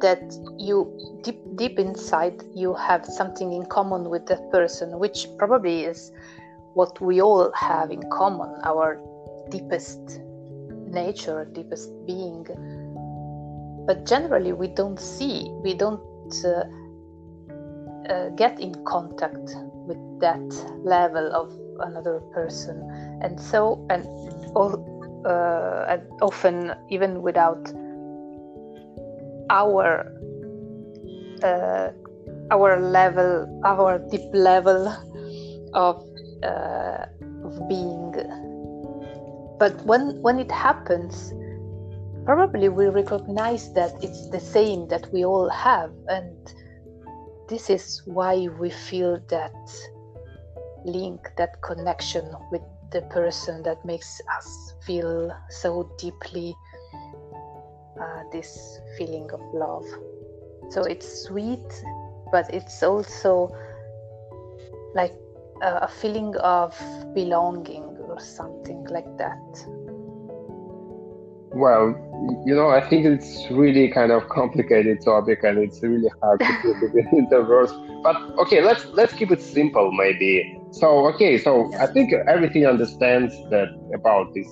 that 0.00 0.22
you 0.58 1.20
deep 1.22 1.40
deep 1.56 1.78
inside 1.78 2.42
you 2.54 2.74
have 2.74 3.04
something 3.04 3.52
in 3.52 3.64
common 3.66 4.08
with 4.08 4.26
that 4.26 4.50
person 4.50 4.98
which 4.98 5.26
probably 5.38 5.84
is 5.84 6.12
what 6.74 7.00
we 7.00 7.20
all 7.20 7.52
have 7.52 7.90
in 7.90 8.02
common 8.10 8.50
our 8.64 9.00
deepest 9.50 10.20
nature 10.92 11.44
deepest 11.52 11.90
being. 12.06 12.46
But 13.86 14.06
generally 14.06 14.52
we 14.52 14.68
don't 14.68 14.98
see 14.98 15.50
we 15.62 15.74
don't 15.74 16.00
uh, 16.44 16.64
uh, 18.08 18.28
get 18.30 18.60
in 18.60 18.74
contact 18.84 19.56
with 19.86 19.98
that 20.20 20.46
level 20.84 21.32
of 21.32 21.52
another 21.80 22.20
person. 22.32 22.78
And 23.22 23.40
so 23.40 23.84
and 23.90 24.06
all 24.54 24.74
uh, 25.26 25.86
and 25.88 26.02
often 26.22 26.74
even 26.88 27.22
without 27.22 27.72
our 29.50 30.06
uh, 31.42 31.90
our 32.50 32.80
level, 32.80 33.46
our 33.64 33.98
deep 34.10 34.28
level 34.32 34.88
of, 35.74 36.02
uh, 36.42 37.06
of 37.44 37.68
being. 37.68 38.14
But 39.58 39.74
when 39.84 40.20
when 40.22 40.38
it 40.38 40.50
happens, 40.50 41.32
probably 42.24 42.68
we 42.68 42.86
recognize 42.86 43.72
that 43.74 43.92
it's 44.02 44.30
the 44.30 44.40
same 44.40 44.88
that 44.88 45.12
we 45.12 45.24
all 45.24 45.50
have, 45.50 45.92
and 46.08 46.36
this 47.48 47.68
is 47.68 48.02
why 48.06 48.48
we 48.58 48.70
feel 48.70 49.20
that 49.28 49.54
link, 50.84 51.20
that 51.36 51.60
connection 51.62 52.24
with 52.50 52.62
the 52.90 53.02
person 53.02 53.62
that 53.62 53.84
makes 53.84 54.20
us 54.36 54.74
feel 54.86 55.30
so 55.50 55.90
deeply 55.98 56.56
uh, 57.98 58.22
this 58.32 58.80
feeling 58.96 59.30
of 59.32 59.40
love. 59.54 59.86
So 60.70 60.82
it's 60.82 61.24
sweet, 61.24 61.66
but 62.30 62.52
it's 62.52 62.82
also 62.82 63.50
like 64.94 65.14
a, 65.62 65.76
a 65.82 65.88
feeling 65.88 66.36
of 66.36 66.78
belonging 67.14 67.84
or 68.08 68.20
something 68.20 68.84
like 68.90 69.16
that. 69.18 69.40
Well, 71.52 71.96
you 72.46 72.54
know, 72.54 72.68
I 72.68 72.80
think 72.88 73.06
it's 73.06 73.50
really 73.50 73.88
kind 73.88 74.12
of 74.12 74.28
complicated 74.28 75.02
topic, 75.04 75.42
and 75.42 75.58
it's 75.58 75.82
really 75.82 76.10
hard 76.22 76.38
to 76.40 76.52
put 76.62 76.94
it 76.94 77.06
into 77.12 77.42
words. 77.42 77.72
But 78.04 78.16
okay, 78.38 78.62
let's 78.62 78.84
let's 78.92 79.12
keep 79.12 79.32
it 79.32 79.42
simple, 79.42 79.90
maybe. 79.90 80.56
So 80.70 81.06
okay, 81.08 81.38
so 81.38 81.70
I 81.80 81.86
think 81.86 82.12
everything 82.28 82.66
understands 82.66 83.34
that 83.50 83.68
about 83.92 84.32
this 84.32 84.48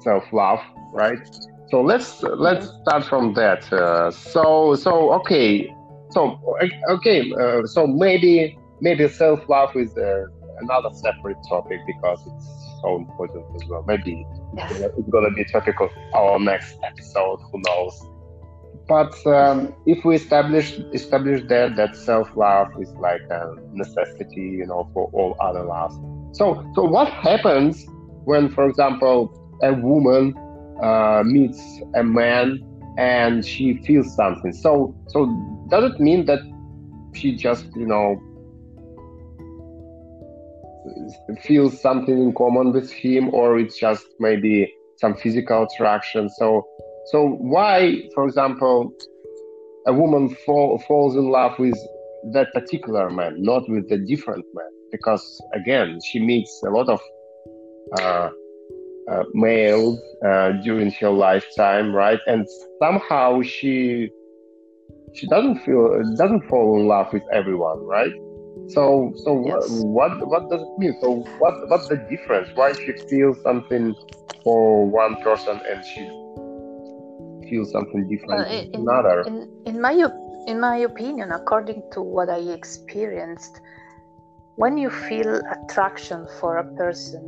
self 0.00 0.24
love, 0.32 0.60
right? 0.92 1.18
So 1.74 1.80
let's 1.80 2.22
let's 2.22 2.68
start 2.82 3.04
from 3.04 3.34
that. 3.34 3.60
Uh, 3.72 4.12
so 4.12 4.76
so 4.76 5.12
okay, 5.14 5.68
so 6.12 6.38
okay, 6.88 7.32
uh, 7.32 7.66
so 7.66 7.84
maybe 7.84 8.56
maybe 8.80 9.08
self 9.08 9.40
love 9.48 9.74
is 9.74 9.90
uh, 9.96 10.24
another 10.60 10.90
separate 10.94 11.36
topic 11.48 11.80
because 11.84 12.20
it's 12.28 12.46
so 12.80 12.94
important 12.94 13.44
as 13.56 13.68
well. 13.68 13.82
Maybe 13.88 14.24
it's 14.56 15.08
gonna 15.08 15.32
be 15.32 15.44
topic 15.46 15.80
of 15.80 15.90
our 16.14 16.38
next 16.38 16.76
episode. 16.84 17.40
Who 17.50 17.60
knows? 17.66 18.00
But 18.86 19.26
um, 19.26 19.74
if 19.84 20.04
we 20.04 20.14
establish 20.14 20.78
establish 20.92 21.42
that 21.48 21.74
that 21.74 21.96
self 21.96 22.28
love 22.36 22.68
is 22.80 22.94
like 23.00 23.22
a 23.32 23.52
necessity, 23.72 24.46
you 24.60 24.66
know, 24.68 24.88
for 24.94 25.10
all 25.12 25.34
other 25.40 25.64
love. 25.64 25.90
So 26.36 26.64
so 26.76 26.84
what 26.84 27.08
happens 27.08 27.84
when, 28.26 28.48
for 28.48 28.68
example, 28.68 29.34
a 29.60 29.72
woman 29.74 30.36
uh, 30.82 31.22
meets 31.24 31.80
a 31.94 32.02
man 32.02 32.62
and 32.98 33.44
she 33.44 33.74
feels 33.86 34.14
something? 34.14 34.52
So 34.52 34.94
so 35.08 35.26
does 35.70 35.92
it 35.92 36.00
mean 36.00 36.26
that 36.26 36.40
she 37.14 37.34
just 37.36 37.66
you 37.76 37.86
know 37.86 38.20
feels 41.42 41.80
something 41.80 42.18
in 42.18 42.34
common 42.34 42.72
with 42.72 42.90
him 42.92 43.32
or 43.32 43.58
it's 43.58 43.78
just 43.78 44.06
maybe 44.18 44.72
some 44.96 45.14
physical 45.16 45.64
attraction 45.64 46.28
so 46.28 46.66
so 47.06 47.26
why 47.26 48.02
for 48.14 48.26
example 48.26 48.92
a 49.86 49.92
woman 49.92 50.34
fall, 50.46 50.78
falls 50.86 51.14
in 51.16 51.30
love 51.30 51.58
with 51.58 51.76
that 52.32 52.52
particular 52.54 53.10
man 53.10 53.34
not 53.38 53.68
with 53.68 53.88
the 53.88 53.98
different 53.98 54.44
man 54.54 54.70
because 54.90 55.40
again 55.54 55.98
she 56.04 56.18
meets 56.18 56.62
a 56.66 56.70
lot 56.70 56.88
of 56.88 57.00
uh, 57.98 58.30
uh, 59.10 59.24
males 59.32 60.00
uh, 60.26 60.52
during 60.62 60.90
her 60.92 61.10
lifetime 61.10 61.94
right 61.94 62.20
and 62.26 62.46
somehow 62.80 63.42
she 63.42 64.08
she 65.14 65.26
doesn't 65.28 65.58
feel 65.64 66.02
doesn't 66.16 66.42
fall 66.48 66.80
in 66.80 66.86
love 66.86 67.12
with 67.12 67.22
everyone 67.32 67.78
right 67.86 68.12
so, 68.68 69.12
so 69.24 69.44
yes. 69.46 69.68
what 69.68 70.26
what 70.26 70.48
does 70.50 70.62
it 70.62 70.78
mean? 70.78 70.96
So, 71.00 71.16
what 71.38 71.68
what's 71.68 71.88
the 71.88 71.96
difference? 72.08 72.48
Why 72.54 72.72
she 72.72 72.92
feels 73.08 73.40
something 73.42 73.94
for 74.42 74.86
one 74.86 75.16
person 75.22 75.60
and 75.68 75.84
she 75.84 77.50
feels 77.50 77.70
something 77.72 78.08
different 78.08 78.48
uh, 78.48 78.78
in, 78.78 78.80
another? 78.80 79.22
In, 79.22 79.48
in 79.66 79.80
my 79.80 79.92
in 80.46 80.60
my 80.60 80.78
opinion, 80.78 81.32
according 81.32 81.82
to 81.92 82.00
what 82.00 82.30
I 82.30 82.38
experienced, 82.38 83.60
when 84.56 84.78
you 84.78 84.88
feel 84.88 85.42
attraction 85.56 86.26
for 86.40 86.56
a 86.58 86.64
person, 86.76 87.22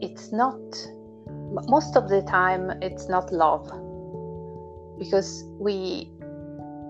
it's 0.00 0.32
not 0.32 0.58
most 1.68 1.96
of 1.96 2.08
the 2.08 2.22
time 2.22 2.70
it's 2.82 3.08
not 3.08 3.32
love 3.32 3.66
because 4.98 5.44
we 5.58 6.10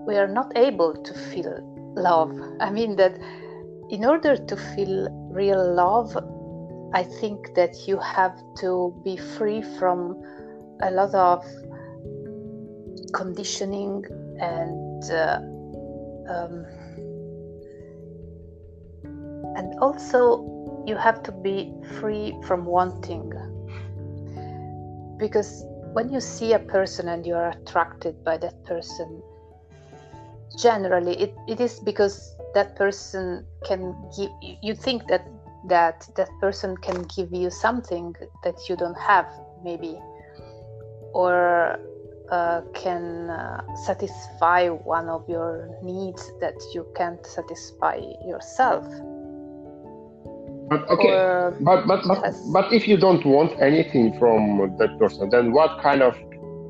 we 0.05 0.17
are 0.17 0.27
not 0.27 0.51
able 0.55 0.93
to 0.93 1.13
feel 1.13 1.53
love. 1.95 2.31
I 2.59 2.71
mean, 2.71 2.95
that 2.95 3.15
in 3.89 4.05
order 4.05 4.35
to 4.35 4.57
feel 4.75 5.07
real 5.31 5.73
love, 5.73 6.17
I 6.93 7.03
think 7.03 7.53
that 7.55 7.87
you 7.87 7.99
have 7.99 8.35
to 8.61 8.99
be 9.03 9.17
free 9.17 9.61
from 9.77 10.21
a 10.81 10.91
lot 10.91 11.13
of 11.13 11.45
conditioning 13.13 14.05
and 14.39 15.03
uh, 15.11 15.39
um, 16.33 16.65
and 19.55 19.77
also 19.79 20.58
you 20.89 20.97
have 20.97 21.21
to 21.23 21.31
be 21.31 21.71
free 21.99 22.35
from 22.47 22.65
wanting 22.65 23.31
because 25.17 25.63
when 25.93 26.11
you 26.11 26.19
see 26.19 26.53
a 26.53 26.59
person 26.59 27.09
and 27.09 27.25
you 27.25 27.35
are 27.35 27.49
attracted 27.49 28.23
by 28.23 28.37
that 28.37 28.55
person 28.65 29.21
generally 30.57 31.15
it, 31.21 31.33
it 31.47 31.59
is 31.61 31.79
because 31.79 32.35
that 32.55 32.75
person 32.75 33.45
can 33.65 33.95
give 34.17 34.31
you 34.63 34.73
think 34.73 35.07
that 35.07 35.25
that 35.67 36.07
that 36.15 36.29
person 36.41 36.75
can 36.77 37.03
give 37.15 37.31
you 37.31 37.49
something 37.49 38.15
that 38.43 38.57
you 38.67 38.75
don't 38.75 38.97
have 38.97 39.27
maybe 39.63 39.95
or 41.13 41.77
uh, 42.31 42.61
can 42.73 43.29
uh, 43.29 43.61
satisfy 43.75 44.69
one 44.69 45.09
of 45.09 45.27
your 45.27 45.69
needs 45.83 46.31
that 46.39 46.55
you 46.73 46.85
can't 46.95 47.25
satisfy 47.25 47.99
yourself 48.25 48.85
but 50.69 50.87
okay 50.89 51.09
or, 51.09 51.57
but 51.61 51.87
but 51.87 52.01
but, 52.07 52.19
yes. 52.23 52.41
but 52.53 52.71
if 52.71 52.87
you 52.87 52.97
don't 52.97 53.25
want 53.25 53.51
anything 53.59 54.17
from 54.19 54.75
that 54.77 54.97
person 54.99 55.29
then 55.29 55.51
what 55.51 55.81
kind 55.81 56.01
of 56.01 56.15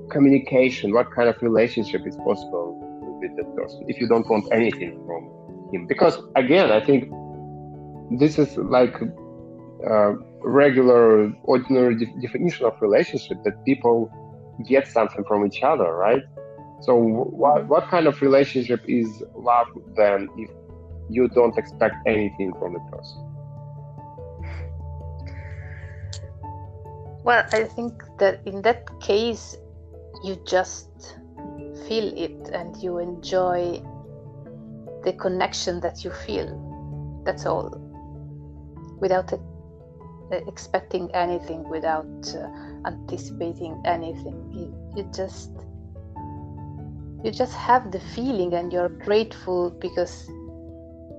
communication 0.09 0.93
what 0.93 1.11
kind 1.11 1.29
of 1.29 1.35
relationship 1.41 2.07
is 2.07 2.15
possible 2.17 2.67
with 3.21 3.35
that 3.35 3.55
person 3.55 3.83
if 3.87 3.99
you 3.99 4.07
don't 4.07 4.27
want 4.29 4.45
anything 4.51 4.91
from 5.05 5.21
him 5.73 5.85
because 5.85 6.17
again 6.35 6.71
i 6.71 6.79
think 6.83 7.11
this 8.19 8.39
is 8.39 8.57
like 8.57 8.95
a 9.85 10.13
regular 10.43 11.31
ordinary 11.43 11.95
de- 11.95 12.21
definition 12.21 12.65
of 12.65 12.73
relationship 12.81 13.37
that 13.43 13.63
people 13.65 14.09
get 14.67 14.87
something 14.87 15.23
from 15.25 15.45
each 15.45 15.61
other 15.61 15.93
right 15.93 16.23
so 16.81 16.95
what, 16.95 17.57
mm-hmm. 17.57 17.67
what 17.67 17.87
kind 17.89 18.07
of 18.07 18.21
relationship 18.21 18.81
is 18.87 19.23
love 19.35 19.67
then 19.95 20.29
if 20.37 20.49
you 21.09 21.27
don't 21.29 21.57
expect 21.57 21.95
anything 22.07 22.53
from 22.59 22.73
the 22.73 22.79
person 22.91 23.28
well 27.29 27.45
i 27.53 27.63
think 27.75 28.03
that 28.17 28.41
in 28.51 28.61
that 28.67 28.83
case 28.99 29.57
you 30.23 30.35
just 30.45 31.17
feel 31.87 32.07
it 32.25 32.49
and 32.53 32.75
you 32.83 32.97
enjoy 32.97 33.81
the 35.03 35.13
connection 35.13 35.79
that 35.79 36.03
you 36.03 36.11
feel. 36.11 36.47
That's 37.25 37.45
all. 37.45 37.69
Without 38.99 39.31
it, 39.33 39.39
uh, 40.31 40.35
expecting 40.47 41.09
anything, 41.15 41.67
without 41.69 42.35
uh, 42.35 42.47
anticipating 42.85 43.81
anything, 43.85 44.37
you, 44.53 44.67
you 44.95 45.09
just 45.13 45.51
you 47.23 47.31
just 47.31 47.53
have 47.55 47.91
the 47.91 47.99
feeling 47.99 48.53
and 48.53 48.71
you're 48.71 48.89
grateful 48.89 49.69
because 49.69 50.27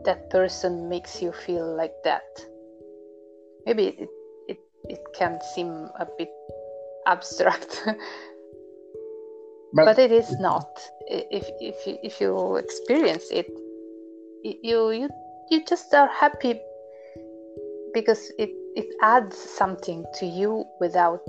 that 0.05 0.31
person 0.31 0.89
makes 0.89 1.21
you 1.21 1.31
feel 1.31 1.77
like 1.77 1.93
that. 2.05 2.25
Maybe 3.67 3.89
it 3.89 4.09
it, 4.85 5.01
can 5.15 5.39
seem 5.55 5.89
a 5.99 6.07
bit 6.19 6.31
abstract. 7.07 7.83
But, 9.73 9.85
but 9.85 9.99
it 10.01 10.11
is 10.11 10.37
not. 10.41 10.67
If 11.07 11.47
if 11.61 11.87
you, 11.87 11.97
if 12.03 12.21
you 12.21 12.57
experience 12.57 13.31
it 13.31 13.47
you 14.43 14.91
you 14.91 15.09
you 15.51 15.65
just 15.65 15.93
are 15.95 16.09
happy 16.09 16.61
because 17.93 18.31
it 18.39 18.51
it 18.77 18.87
adds 19.03 19.37
something 19.37 20.05
to 20.15 20.27
you 20.27 20.65
without 20.81 21.29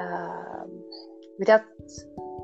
uh, 0.00 0.64
without 1.38 1.62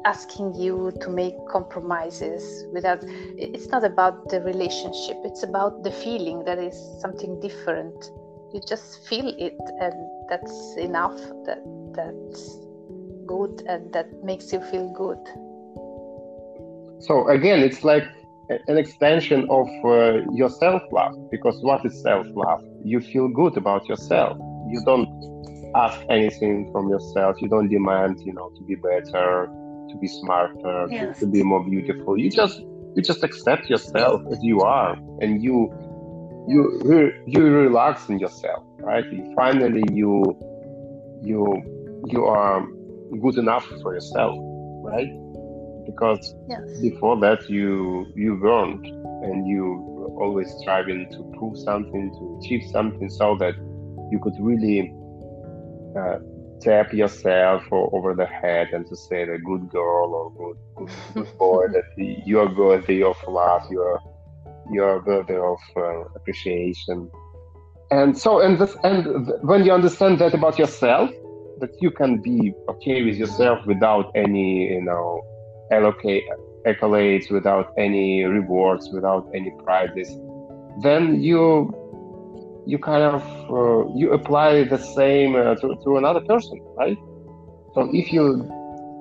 asking 0.05 0.55
you 0.55 0.93
to 1.01 1.11
make 1.11 1.35
compromises 1.49 2.65
without 2.73 2.99
it's 3.39 3.69
not 3.69 3.85
about 3.85 4.29
the 4.29 4.41
relationship. 4.43 5.17
It's 5.25 5.43
about 5.43 5.83
the 5.83 5.91
feeling 5.91 6.45
that 6.45 6.59
is 6.59 6.77
something 7.01 7.41
different 7.41 8.11
you 8.57 8.63
just 8.67 9.07
feel 9.07 9.29
it 9.39 9.59
and 9.81 9.95
that's 10.31 10.77
enough 10.79 11.17
that 11.45 11.63
that's 11.93 12.43
good 13.27 13.63
and 13.69 13.93
that 13.93 14.09
makes 14.25 14.51
you 14.53 14.61
feel 14.73 14.89
good. 15.05 15.21
So 17.07 17.29
again 17.29 17.61
it's 17.61 17.85
like 17.85 18.05
an 18.49 18.79
extension 18.79 19.47
of 19.51 19.67
uh, 19.85 20.23
your 20.33 20.49
self 20.49 20.83
love 20.91 21.15
because 21.31 21.57
what 21.63 21.85
is 21.85 22.01
self 22.03 22.27
love 22.31 22.63
you 22.83 23.01
feel 23.01 23.29
good 23.29 23.57
about 23.59 23.87
yourself. 23.89 24.39
You 24.73 24.81
don't 24.87 25.11
ask 25.75 26.01
anything 26.09 26.73
from 26.73 26.89
yourself. 26.89 27.37
You 27.43 27.49
don't 27.49 27.69
demand 27.69 28.21
you 28.25 28.33
know 28.33 28.49
to 28.57 28.63
be 28.65 28.77
better 28.77 29.49
to 29.91 29.97
be 30.01 30.09
smarter 30.09 30.87
yes. 30.91 31.19
to, 31.19 31.27
to 31.27 31.31
be 31.31 31.43
more 31.43 31.63
beautiful. 31.63 32.17
You 32.17 32.31
just 32.31 32.59
you 32.95 33.03
just 33.03 33.23
accept 33.23 33.69
yourself 33.69 34.23
as 34.33 34.39
you 34.43 34.61
are 34.63 34.95
and 35.21 35.43
you 35.43 35.57
you 36.49 37.13
you 37.27 37.43
relax 37.45 38.09
in 38.09 38.19
yourself 38.19 38.63
right 38.81 39.05
finally 39.37 39.83
you 39.93 40.23
you 41.23 41.43
you 42.07 42.25
are 42.25 42.67
good 43.21 43.39
enough 43.39 43.67
for 43.83 43.95
yourself, 43.95 44.37
right? 44.83 45.11
Because 45.87 46.35
yes. 46.49 46.81
before 46.81 47.19
that 47.21 47.49
you 47.49 48.07
you 48.15 48.39
weren't, 48.41 48.87
and 48.87 49.47
you 49.47 49.65
were 49.81 50.25
always 50.25 50.53
striving 50.61 51.09
to 51.13 51.39
prove 51.39 51.57
something, 51.59 52.11
to 52.11 52.41
achieve 52.41 52.69
something, 52.71 53.09
so 53.09 53.37
that 53.37 53.55
you 54.11 54.19
could 54.23 54.35
really 54.41 54.93
uh, 55.99 56.19
tap 56.61 56.93
yourself 56.93 57.63
over 57.71 58.15
the 58.15 58.27
head 58.27 58.69
and 58.73 58.87
to 58.87 58.97
say 58.97 59.25
the 59.25 59.39
good 59.39 59.69
girl 59.71 60.15
or 60.15 60.33
good, 60.33 60.59
good, 60.77 60.91
good 61.15 61.39
boy 61.39 61.67
that 61.73 61.85
you 61.97 62.41
are 62.41 62.53
worthy 62.55 63.03
of 63.03 63.17
love, 63.29 63.63
you 63.71 63.81
are 63.81 64.01
you 64.73 64.83
are 64.85 65.01
worthy 65.05 65.35
of 65.35 65.59
uh, 65.77 66.01
appreciation. 66.15 67.11
And 67.91 68.19
so, 68.19 68.41
and 68.41 68.59
this, 68.59 68.77
and 68.83 69.33
when 69.43 69.65
you 69.65 69.73
understand 69.73 70.19
that 70.19 70.35
about 70.35 70.59
yourself, 70.59 71.11
that 71.61 71.71
you 71.81 71.91
can 71.91 72.21
be 72.21 72.53
okay 72.69 73.03
with 73.05 73.17
yourself 73.17 73.65
without 73.67 74.11
any, 74.15 74.73
you 74.75 74.83
know, 74.83 75.23
allocate 75.71 76.25
accolades, 76.67 77.31
without 77.31 77.73
any 77.79 78.25
rewards, 78.25 78.91
without 78.93 79.31
any 79.35 79.53
prizes, 79.65 80.09
then 80.83 81.23
you 81.23 81.73
you 82.67 82.79
kind 82.79 83.03
of 83.03 83.23
uh, 83.51 83.95
you 83.95 84.13
apply 84.13 84.65
the 84.65 84.77
same 84.79 85.37
uh, 85.37 85.55
to, 85.55 85.77
to 85.85 85.97
another 85.97 86.21
person 86.21 86.61
right 86.77 86.99
so 87.75 87.89
if 87.93 88.13
you're 88.13 88.37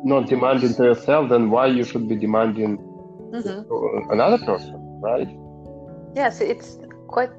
not 0.04 0.28
demanding 0.28 0.74
to 0.74 0.84
yourself 0.84 1.30
then 1.30 1.50
why 1.50 1.66
you 1.66 1.84
should 1.84 2.08
be 2.08 2.16
demanding 2.16 2.78
mm-hmm. 2.78 3.68
to 3.68 4.06
another 4.12 4.38
person 4.46 4.76
right 5.02 5.28
yes 6.16 6.42
it's 6.42 6.80
quite 7.08 7.32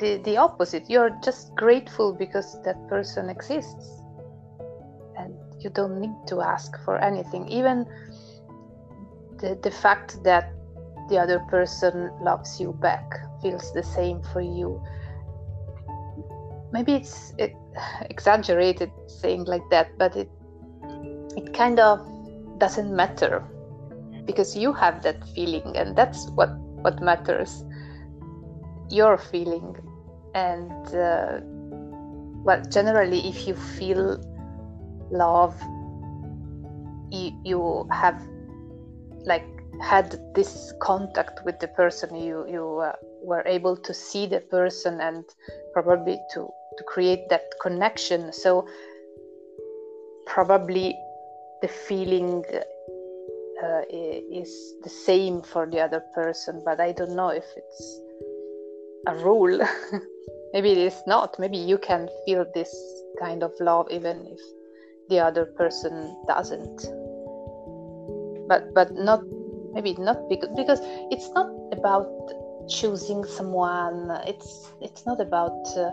the, 0.00 0.16
the 0.24 0.36
opposite. 0.36 0.88
You're 0.88 1.16
just 1.22 1.54
grateful 1.54 2.12
because 2.12 2.60
that 2.64 2.88
person 2.88 3.28
exists. 3.28 4.02
And 5.16 5.34
you 5.60 5.70
don't 5.70 6.00
need 6.00 6.16
to 6.28 6.40
ask 6.40 6.72
for 6.84 6.98
anything. 6.98 7.46
Even 7.48 7.86
the, 9.38 9.58
the 9.62 9.70
fact 9.70 10.22
that 10.24 10.52
the 11.08 11.18
other 11.18 11.38
person 11.50 12.10
loves 12.22 12.58
you 12.60 12.72
back 12.72 13.04
feels 13.42 13.72
the 13.74 13.82
same 13.82 14.22
for 14.32 14.40
you. 14.40 14.82
Maybe 16.72 16.94
it's 16.94 17.34
it, 17.38 17.54
exaggerated 18.10 18.90
saying 19.06 19.44
like 19.44 19.68
that, 19.70 19.96
but 19.98 20.16
it 20.16 20.30
it 21.36 21.54
kind 21.54 21.78
of 21.78 22.00
doesn't 22.58 22.94
matter 22.94 23.44
because 24.24 24.56
you 24.56 24.72
have 24.72 25.02
that 25.02 25.16
feeling, 25.34 25.76
and 25.76 25.94
that's 25.94 26.28
what 26.30 26.50
what 26.82 27.02
matters. 27.02 27.64
Your 28.90 29.18
feeling, 29.18 29.76
and 30.34 30.94
uh, 30.94 31.40
well, 32.44 32.62
generally, 32.70 33.28
if 33.28 33.46
you 33.46 33.54
feel 33.54 34.20
love, 35.10 35.54
you, 37.10 37.32
you 37.44 37.88
have 37.92 38.20
like 39.24 39.46
had 39.80 40.18
this 40.34 40.72
contact 40.80 41.44
with 41.44 41.58
the 41.60 41.68
person 41.68 42.14
you 42.14 42.46
you 42.48 42.78
uh, 42.78 42.92
were 43.22 43.42
able 43.46 43.76
to 43.76 43.94
see 43.94 44.26
the 44.26 44.40
person 44.40 45.00
and 45.00 45.24
probably 45.72 46.18
to 46.34 46.48
to 46.78 46.84
create 46.84 47.28
that 47.28 47.44
connection. 47.62 48.32
So 48.32 48.66
probably 50.26 50.96
the 51.62 51.68
feeling 51.68 52.44
uh, 53.62 53.82
is 53.90 54.74
the 54.82 54.88
same 54.88 55.42
for 55.42 55.66
the 55.66 55.80
other 55.80 56.02
person 56.14 56.62
but 56.64 56.80
i 56.80 56.92
don't 56.92 57.14
know 57.14 57.28
if 57.28 57.44
it's 57.56 58.00
a 59.06 59.14
rule 59.16 59.58
maybe 60.52 60.72
it 60.72 60.78
is 60.78 61.02
not 61.06 61.38
maybe 61.38 61.56
you 61.56 61.78
can 61.78 62.08
feel 62.24 62.44
this 62.54 62.74
kind 63.18 63.42
of 63.42 63.52
love 63.60 63.86
even 63.90 64.26
if 64.26 64.40
the 65.08 65.18
other 65.18 65.44
person 65.44 66.16
doesn't 66.26 66.78
but 68.48 68.72
but 68.74 68.92
not 68.94 69.22
maybe 69.72 69.94
not 69.94 70.28
because 70.28 70.50
because 70.56 70.80
it's 71.10 71.30
not 71.30 71.50
about 71.72 72.08
choosing 72.68 73.24
someone 73.24 74.10
it's 74.26 74.70
it's 74.80 75.06
not 75.06 75.20
about 75.20 75.66
uh, 75.76 75.90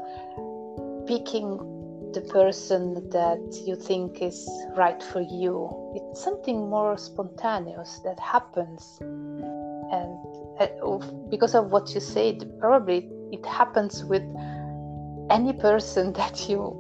picking 1.08 1.58
the 2.14 2.22
person 2.22 3.10
that 3.10 3.62
you 3.66 3.76
think 3.76 4.22
is 4.22 4.50
right 4.76 5.02
for 5.04 5.22
you. 5.22 5.70
It's 5.96 6.24
something 6.24 6.70
more 6.70 6.98
spontaneous 6.98 8.00
that 8.04 8.20
happens. 8.20 8.98
And 9.92 10.18
uh, 10.60 10.98
because 11.30 11.56
of 11.56 11.72
what 11.72 11.94
you 11.94 12.00
said, 12.00 12.50
probably 12.60 13.10
it 13.32 13.46
happens 13.46 14.04
with 14.06 14.24
any 15.30 15.54
person 15.54 16.14
that 16.22 16.50
you 16.50 16.74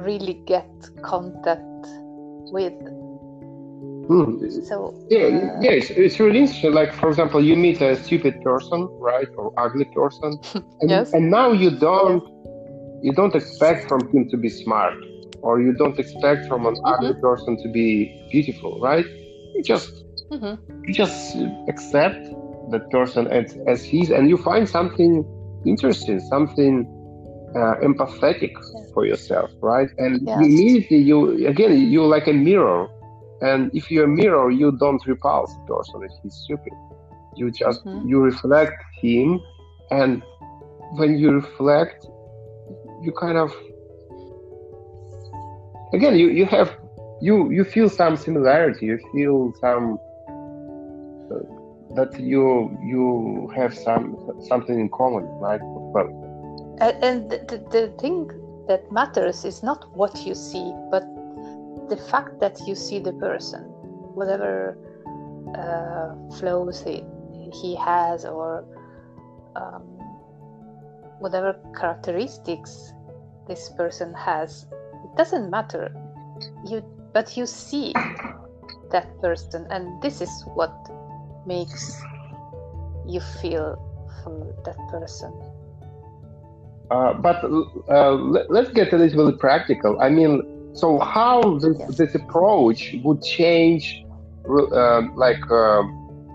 really 0.00 0.34
get 0.46 0.68
contact 1.02 1.86
with. 2.52 2.74
Hmm. 4.06 4.38
So 4.64 4.94
yeah, 5.10 5.18
uh, 5.18 5.60
yeah, 5.60 5.72
it's, 5.72 5.90
it's 5.90 6.20
really 6.20 6.40
interesting. 6.40 6.72
Like 6.72 6.92
for 6.92 7.08
example, 7.08 7.42
you 7.44 7.56
meet 7.56 7.80
a 7.80 7.96
stupid 7.96 8.40
person, 8.42 8.88
right, 9.00 9.26
or 9.36 9.52
ugly 9.56 9.86
person, 9.86 10.38
and, 10.80 10.90
yes. 10.90 11.12
and 11.12 11.28
now 11.28 11.50
you 11.50 11.76
don't 11.76 12.22
you 13.02 13.12
don't 13.12 13.34
expect 13.34 13.88
from 13.88 14.00
him 14.12 14.28
to 14.30 14.36
be 14.36 14.48
smart 14.48 14.94
or 15.42 15.60
you 15.60 15.72
don't 15.72 15.98
expect 15.98 16.46
from 16.48 16.66
an 16.66 16.74
mm-hmm. 16.74 16.86
ugly 16.86 17.14
person 17.20 17.56
to 17.62 17.68
be 17.68 17.88
beautiful 18.32 18.80
right 18.80 19.04
you 19.54 19.62
just 19.62 20.05
mm-hmm. 20.30 20.84
you 20.84 20.92
just 20.92 21.36
accept 21.68 22.22
that 22.70 22.90
person 22.90 23.26
as, 23.28 23.56
as 23.66 23.84
he's 23.84 24.10
and 24.10 24.28
you 24.28 24.36
find 24.36 24.68
something 24.68 25.24
interesting 25.64 26.20
something 26.20 26.86
uh, 27.54 27.74
empathetic 27.82 28.52
for 28.92 29.06
yourself 29.06 29.50
right 29.60 29.88
and 29.98 30.26
yes. 30.26 30.38
immediately 30.38 30.98
you 30.98 31.46
again 31.46 31.90
you're 31.90 32.06
like 32.06 32.26
a 32.26 32.32
mirror 32.32 32.88
and 33.40 33.70
if 33.74 33.90
you're 33.90 34.04
a 34.04 34.08
mirror 34.08 34.50
you 34.50 34.72
don't 34.78 35.04
repulse 35.06 35.52
the 35.54 35.74
person 35.74 36.02
if 36.02 36.10
he's 36.22 36.34
stupid 36.34 36.72
you 37.36 37.50
just 37.50 37.84
mm-hmm. 37.84 38.08
you 38.08 38.20
reflect 38.20 38.82
him 39.00 39.40
and 39.90 40.22
when 40.92 41.16
you 41.16 41.32
reflect 41.32 42.06
you 43.02 43.12
kind 43.12 43.38
of 43.38 43.52
again 45.92 46.16
you 46.16 46.28
you 46.28 46.44
have 46.44 46.76
you 47.20 47.50
you 47.50 47.64
feel 47.64 47.88
some 47.88 48.16
similarity 48.16 48.86
you 48.86 48.98
feel 49.12 49.52
some 49.60 49.98
that 51.96 52.18
you 52.20 52.76
you 52.82 53.50
have 53.54 53.74
some 53.74 54.16
something 54.48 54.78
in 54.78 54.88
common 54.90 55.24
right? 55.40 55.60
And, 56.78 57.04
and 57.04 57.30
the, 57.30 57.58
the 57.70 57.94
thing 57.98 58.30
that 58.68 58.90
matters 58.92 59.44
is 59.44 59.62
not 59.62 59.96
what 59.96 60.26
you 60.26 60.34
see 60.34 60.72
but 60.90 61.04
the 61.88 61.96
fact 62.10 62.40
that 62.40 62.58
you 62.66 62.74
see 62.74 62.98
the 62.98 63.12
person 63.14 63.62
whatever 64.14 64.78
uh, 65.56 66.14
flows 66.38 66.82
he, 66.82 67.02
he 67.52 67.74
has 67.76 68.24
or 68.24 68.64
um, 69.54 69.82
whatever 71.18 71.56
characteristics 71.78 72.92
this 73.48 73.70
person 73.76 74.12
has. 74.14 74.66
It 75.04 75.16
doesn't 75.16 75.50
matter. 75.50 75.94
You 76.66 76.84
but 77.12 77.36
you 77.36 77.46
see 77.46 77.92
that 78.90 79.08
person 79.20 79.66
and 79.70 80.02
this 80.02 80.20
is 80.20 80.44
what 80.54 80.74
makes 81.46 82.00
you 83.06 83.20
feel 83.40 83.76
for 84.22 84.54
that 84.64 84.76
person? 84.88 85.32
Uh, 86.90 87.14
but 87.14 87.42
uh, 87.88 88.12
let, 88.14 88.66
us 88.66 88.72
get 88.72 88.92
a 88.92 88.96
little 88.96 89.30
bit 89.30 89.40
practical. 89.40 90.00
I 90.00 90.08
mean 90.08 90.42
so 90.76 90.98
how 90.98 91.58
this, 91.58 91.76
yes. 91.78 91.96
this 91.96 92.14
approach 92.14 92.94
would 93.02 93.22
change 93.22 94.04
uh, 94.46 95.02
like 95.14 95.40
uh, 95.50 95.82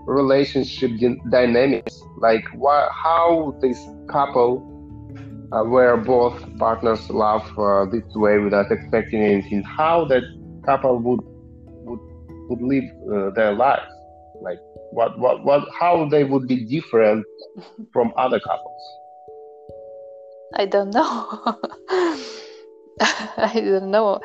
relationship 0.04 0.90
dynamics? 1.30 2.02
Like 2.18 2.44
why, 2.54 2.88
how 2.90 3.56
this 3.60 3.78
couple 4.08 4.68
uh, 5.52 5.62
where 5.62 5.96
both 5.96 6.34
partners 6.58 7.08
love 7.08 7.46
uh, 7.56 7.84
this 7.86 8.02
way 8.16 8.38
without 8.38 8.72
expecting 8.72 9.22
anything, 9.22 9.62
how 9.62 10.06
that 10.06 10.24
couple 10.64 10.98
would 10.98 11.20
would 11.86 12.00
would 12.48 12.62
live 12.62 12.84
uh, 13.12 13.30
their 13.30 13.52
lives, 13.52 13.92
what 14.92 15.18
what 15.18 15.44
what 15.44 15.68
how 15.78 16.08
they 16.08 16.24
would 16.24 16.46
be 16.46 16.64
different 16.64 17.24
from 17.92 18.12
other 18.16 18.40
couples. 18.40 18.82
I 20.54 20.66
don't 20.66 20.90
know. 20.90 21.58
I 23.36 23.52
don't 23.54 23.90
know 23.90 24.20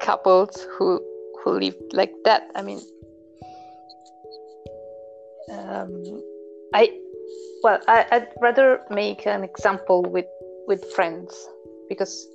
couples 0.00 0.66
who 0.76 1.00
who 1.42 1.58
live 1.58 1.76
like 1.92 2.12
that. 2.24 2.50
I 2.54 2.62
mean, 2.62 2.80
um, 5.50 6.22
I 6.74 6.90
well, 7.62 7.80
I, 7.88 8.06
would 8.12 8.28
rather 8.40 8.80
make 8.90 9.26
an 9.26 9.42
example 9.42 10.02
with 10.02 10.26
with 10.66 10.84
friends 10.92 11.48
because 11.88 12.28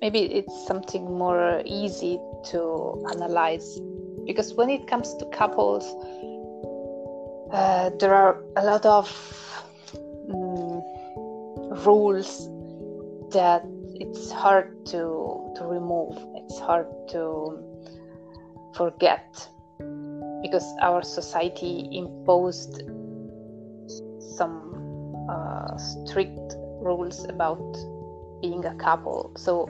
maybe 0.00 0.20
it's 0.20 0.66
something 0.66 1.04
more 1.18 1.62
easy 1.64 2.18
to 2.50 3.06
analyze 3.14 3.80
because 4.26 4.54
when 4.54 4.70
it 4.70 4.86
comes 4.86 5.14
to 5.16 5.24
couples 5.26 5.86
uh, 7.52 7.90
there 8.00 8.14
are 8.14 8.42
a 8.56 8.64
lot 8.64 8.86
of 8.86 9.06
um, 10.30 10.82
rules 11.84 12.48
that 13.32 13.62
it's 13.94 14.32
hard 14.32 14.86
to 14.86 15.52
to 15.56 15.64
remove. 15.64 16.16
It's 16.34 16.58
hard 16.58 16.86
to 17.10 17.58
forget 18.74 19.48
because 20.42 20.64
our 20.80 21.02
society 21.02 21.88
imposed 21.92 22.82
some 24.36 25.14
uh, 25.28 25.76
strict 25.76 26.56
rules 26.80 27.24
about 27.28 27.62
being 28.40 28.64
a 28.64 28.74
couple. 28.76 29.32
So 29.36 29.68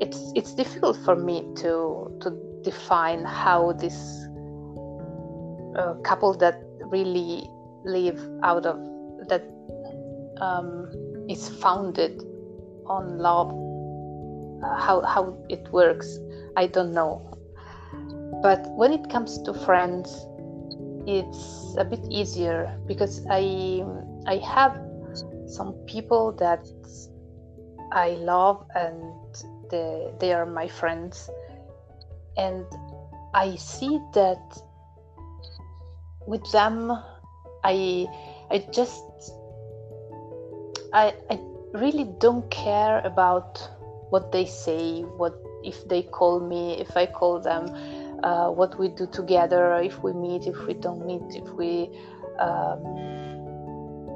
it's 0.00 0.32
it's 0.36 0.54
difficult 0.54 0.96
for 1.04 1.16
me 1.16 1.42
to 1.56 2.16
to 2.20 2.30
define 2.62 3.24
how 3.24 3.72
this 3.72 4.26
uh, 5.76 5.94
couple 6.02 6.34
that 6.34 6.60
really 6.90 7.48
live 7.84 8.20
out 8.42 8.66
of 8.66 8.78
that 9.28 9.44
um, 10.40 10.90
is 11.28 11.48
founded 11.48 12.22
on 12.86 13.18
love. 13.18 13.50
Uh, 14.64 14.74
how 14.80 15.02
how 15.02 15.36
it 15.50 15.70
works 15.70 16.18
i 16.56 16.66
don't 16.66 16.94
know. 16.94 17.20
But 18.42 18.66
when 18.70 18.92
it 18.92 19.10
comes 19.10 19.40
to 19.42 19.52
friends 19.52 20.26
it's 21.06 21.76
a 21.78 21.84
bit 21.84 22.00
easier 22.10 22.74
because 22.86 23.20
i 23.30 23.84
i 24.26 24.36
have 24.38 24.80
some 25.46 25.74
people 25.86 26.32
that 26.32 26.66
i 27.92 28.10
love 28.20 28.64
and 28.74 29.04
they, 29.70 30.10
they 30.20 30.32
are 30.32 30.46
my 30.46 30.68
friends. 30.68 31.28
And 32.38 32.64
i 33.34 33.56
see 33.56 34.00
that 34.14 34.40
with 36.26 36.44
them 36.52 36.92
i 37.64 38.06
i 38.50 38.58
just 38.72 39.04
i 40.92 41.14
i 41.30 41.38
really 41.74 42.04
don't 42.20 42.48
care 42.50 43.00
about 43.04 43.58
what 44.10 44.32
they 44.32 44.46
say 44.46 45.02
what 45.02 45.34
if 45.64 45.86
they 45.88 46.02
call 46.02 46.40
me 46.40 46.78
if 46.80 46.96
i 46.96 47.06
call 47.06 47.40
them 47.40 47.66
uh, 48.22 48.48
what 48.50 48.78
we 48.78 48.88
do 48.88 49.06
together 49.06 49.74
if 49.76 50.02
we 50.02 50.12
meet 50.12 50.46
if 50.46 50.56
we 50.66 50.74
don't 50.74 51.04
meet 51.06 51.22
if 51.34 51.48
we 51.50 51.90
um, 52.38 53.06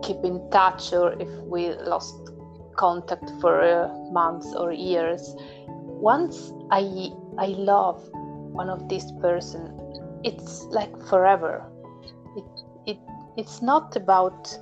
keep 0.02 0.24
in 0.24 0.40
touch 0.50 0.92
or 0.92 1.12
if 1.20 1.28
we 1.44 1.70
lost 1.84 2.16
contact 2.76 3.30
for 3.40 3.60
uh, 3.60 3.88
months 4.10 4.54
or 4.54 4.72
years. 4.72 5.34
Once 5.66 6.52
i 6.70 7.10
i 7.38 7.48
love 7.72 8.00
one 8.60 8.70
of 8.70 8.88
these 8.88 9.12
person 9.20 9.62
it's 10.24 10.64
like 10.70 10.94
forever 11.08 11.54
it's 13.40 13.62
not 13.62 13.96
about 13.96 14.58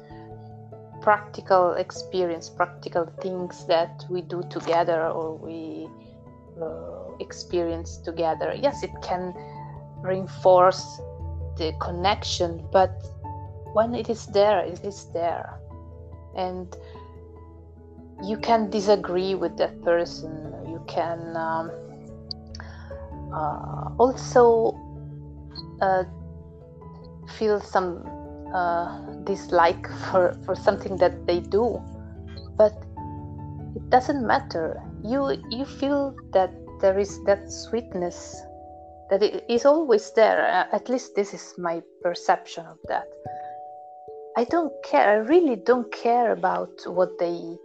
practical 1.00 1.72
experience 1.72 2.48
practical 2.48 3.06
things 3.20 3.66
that 3.66 4.04
we 4.08 4.22
do 4.22 4.42
together 4.50 5.08
or 5.08 5.36
we 5.36 5.88
uh, 6.62 7.16
experience 7.20 7.98
together. 7.98 8.54
Yes 8.56 8.82
it 8.82 8.90
can 9.02 9.34
reinforce 10.02 10.84
the 11.56 11.72
connection 11.80 12.64
but 12.72 12.94
when 13.72 13.94
it 13.94 14.08
is 14.08 14.26
there 14.26 14.60
it 14.60 14.80
is 14.84 15.06
there. 15.12 15.58
And 16.36 16.76
you 18.22 18.36
can 18.36 18.70
disagree 18.70 19.34
with 19.34 19.56
that 19.58 19.82
person. 19.82 20.30
You 20.66 20.84
can 20.86 21.36
um, 21.36 21.70
uh, 23.32 23.90
also 23.98 24.74
uh, 25.80 26.04
feel 27.38 27.60
some 27.60 28.17
uh, 28.54 29.00
dislike 29.24 29.88
for, 30.10 30.36
for 30.44 30.54
something 30.54 30.96
that 30.96 31.26
they 31.26 31.40
do. 31.40 31.80
But 32.56 32.72
it 33.76 33.90
doesn't 33.90 34.26
matter. 34.26 34.80
You 35.04 35.36
you 35.50 35.64
feel 35.64 36.14
that 36.32 36.50
there 36.80 36.98
is 36.98 37.22
that 37.24 37.50
sweetness 37.50 38.42
that 39.10 39.22
it 39.22 39.44
is 39.48 39.64
always 39.64 40.10
there. 40.12 40.40
At 40.72 40.88
least 40.88 41.14
this 41.14 41.32
is 41.34 41.54
my 41.58 41.82
perception 42.02 42.66
of 42.66 42.78
that. 42.88 43.06
I 44.36 44.44
don't 44.44 44.72
care 44.84 45.08
i 45.08 45.14
really 45.14 45.56
don't 45.56 45.90
care 45.90 46.32
about 46.32 46.70
what 46.86 47.10
they 47.18 47.58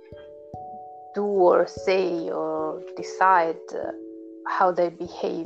do 1.13 1.25
or 1.25 1.67
say 1.67 2.31
or 2.31 2.81
decide 2.97 3.61
uh, 3.75 3.91
how 4.47 4.71
they 4.71 4.89
behave. 4.89 5.45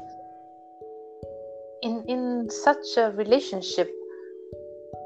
In 1.81 2.03
in 2.07 2.49
such 2.49 2.97
a 2.97 3.11
relationship 3.11 3.91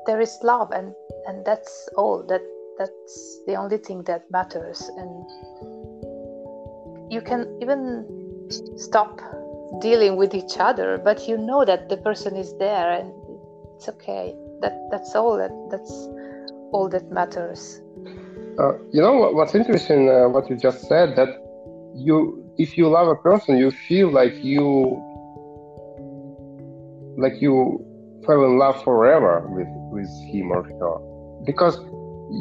there 0.06 0.22
is 0.22 0.38
love 0.44 0.72
and 0.72 0.94
and 1.28 1.46
that's 1.46 1.90
all 1.96 2.24
that 2.28 2.42
that's 2.78 3.40
the 3.46 3.56
only 3.56 3.78
thing 3.78 4.04
that 4.04 4.30
matters. 4.32 4.90
And 4.98 5.26
you 7.12 7.22
can 7.22 7.46
even 7.62 8.06
stop 8.78 9.22
dealing 9.82 10.18
with 10.18 10.34
each 10.34 10.58
other 10.60 10.98
but 10.98 11.28
you 11.28 11.38
know 11.38 11.64
that 11.64 11.90
the 11.90 11.98
person 11.98 12.36
is 12.36 12.54
there 12.58 12.92
and 12.92 13.12
it's 13.76 13.88
okay. 13.90 14.36
That 14.62 14.74
that's 14.92 15.16
all 15.16 15.38
that 15.38 15.52
that's 15.70 15.92
all 16.72 16.90
that 16.90 17.12
matters. 17.12 17.82
Uh, 18.60 18.74
you 18.92 19.02
know 19.02 19.32
what's 19.32 19.56
interesting 19.56 20.10
uh, 20.10 20.28
what 20.28 20.50
you 20.50 20.58
just 20.58 20.88
said 20.88 21.16
that 21.16 21.30
you 21.96 22.44
if 22.58 22.78
you 22.78 22.88
love 22.90 23.08
a 23.08 23.16
person 23.16 23.58
you 23.58 23.72
feel 23.72 24.12
like 24.12 24.36
you 24.44 25.02
like 27.18 27.42
you 27.42 27.84
fell 28.26 28.44
in 28.46 28.58
love 28.58 28.84
forever 28.84 29.48
with 29.50 29.68
with 29.92 30.10
him 30.32 30.52
or 30.52 30.64
her. 30.64 31.46
Because 31.46 31.80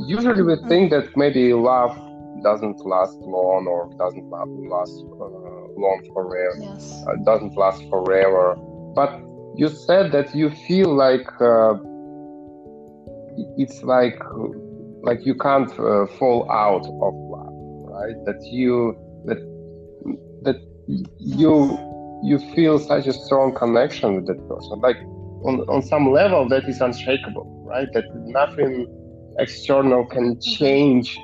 usually 0.06 0.42
we 0.42 0.56
think 0.68 0.90
that 0.90 1.16
maybe 1.16 1.52
love 1.52 1.96
doesn't 2.42 2.78
last 2.86 3.16
long 3.18 3.66
or 3.66 3.90
doesn't 3.98 4.28
last 4.30 4.96
uh, 5.20 5.26
long 5.76 6.00
forever. 6.14 6.54
Yes. 6.60 7.04
uh, 7.06 7.16
doesn't 7.24 7.56
last 7.56 7.82
forever. 7.90 8.56
But 8.94 9.20
you 9.56 9.68
said 9.68 10.12
that 10.12 10.34
you 10.34 10.50
feel 10.68 10.94
like 10.94 11.28
uh, 11.40 11.74
it's 13.56 13.82
like 13.82 14.18
like 15.02 15.24
you 15.24 15.34
can't 15.34 15.70
uh, 15.72 16.06
fall 16.18 16.50
out 16.50 16.84
of 16.86 17.14
love 17.14 17.50
right? 18.00 18.24
That 18.24 18.40
you 18.46 18.96
that 19.26 19.40
that 20.42 20.56
you 21.18 21.78
you 22.22 22.38
feel 22.54 22.78
such 22.78 23.06
a 23.06 23.12
strong 23.12 23.54
connection 23.54 24.16
with 24.16 24.26
that 24.26 24.40
person. 24.48 24.80
Like 24.80 24.98
on, 25.44 25.60
on 25.68 25.82
some 25.82 26.10
level 26.10 26.48
that 26.48 26.64
is 26.68 26.80
unshakable 26.80 27.60
right? 27.70 27.88
That 27.92 28.04
nothing 28.14 28.86
external 29.38 30.04
can 30.04 30.36
mm-hmm. 30.36 30.56
change 30.58 31.18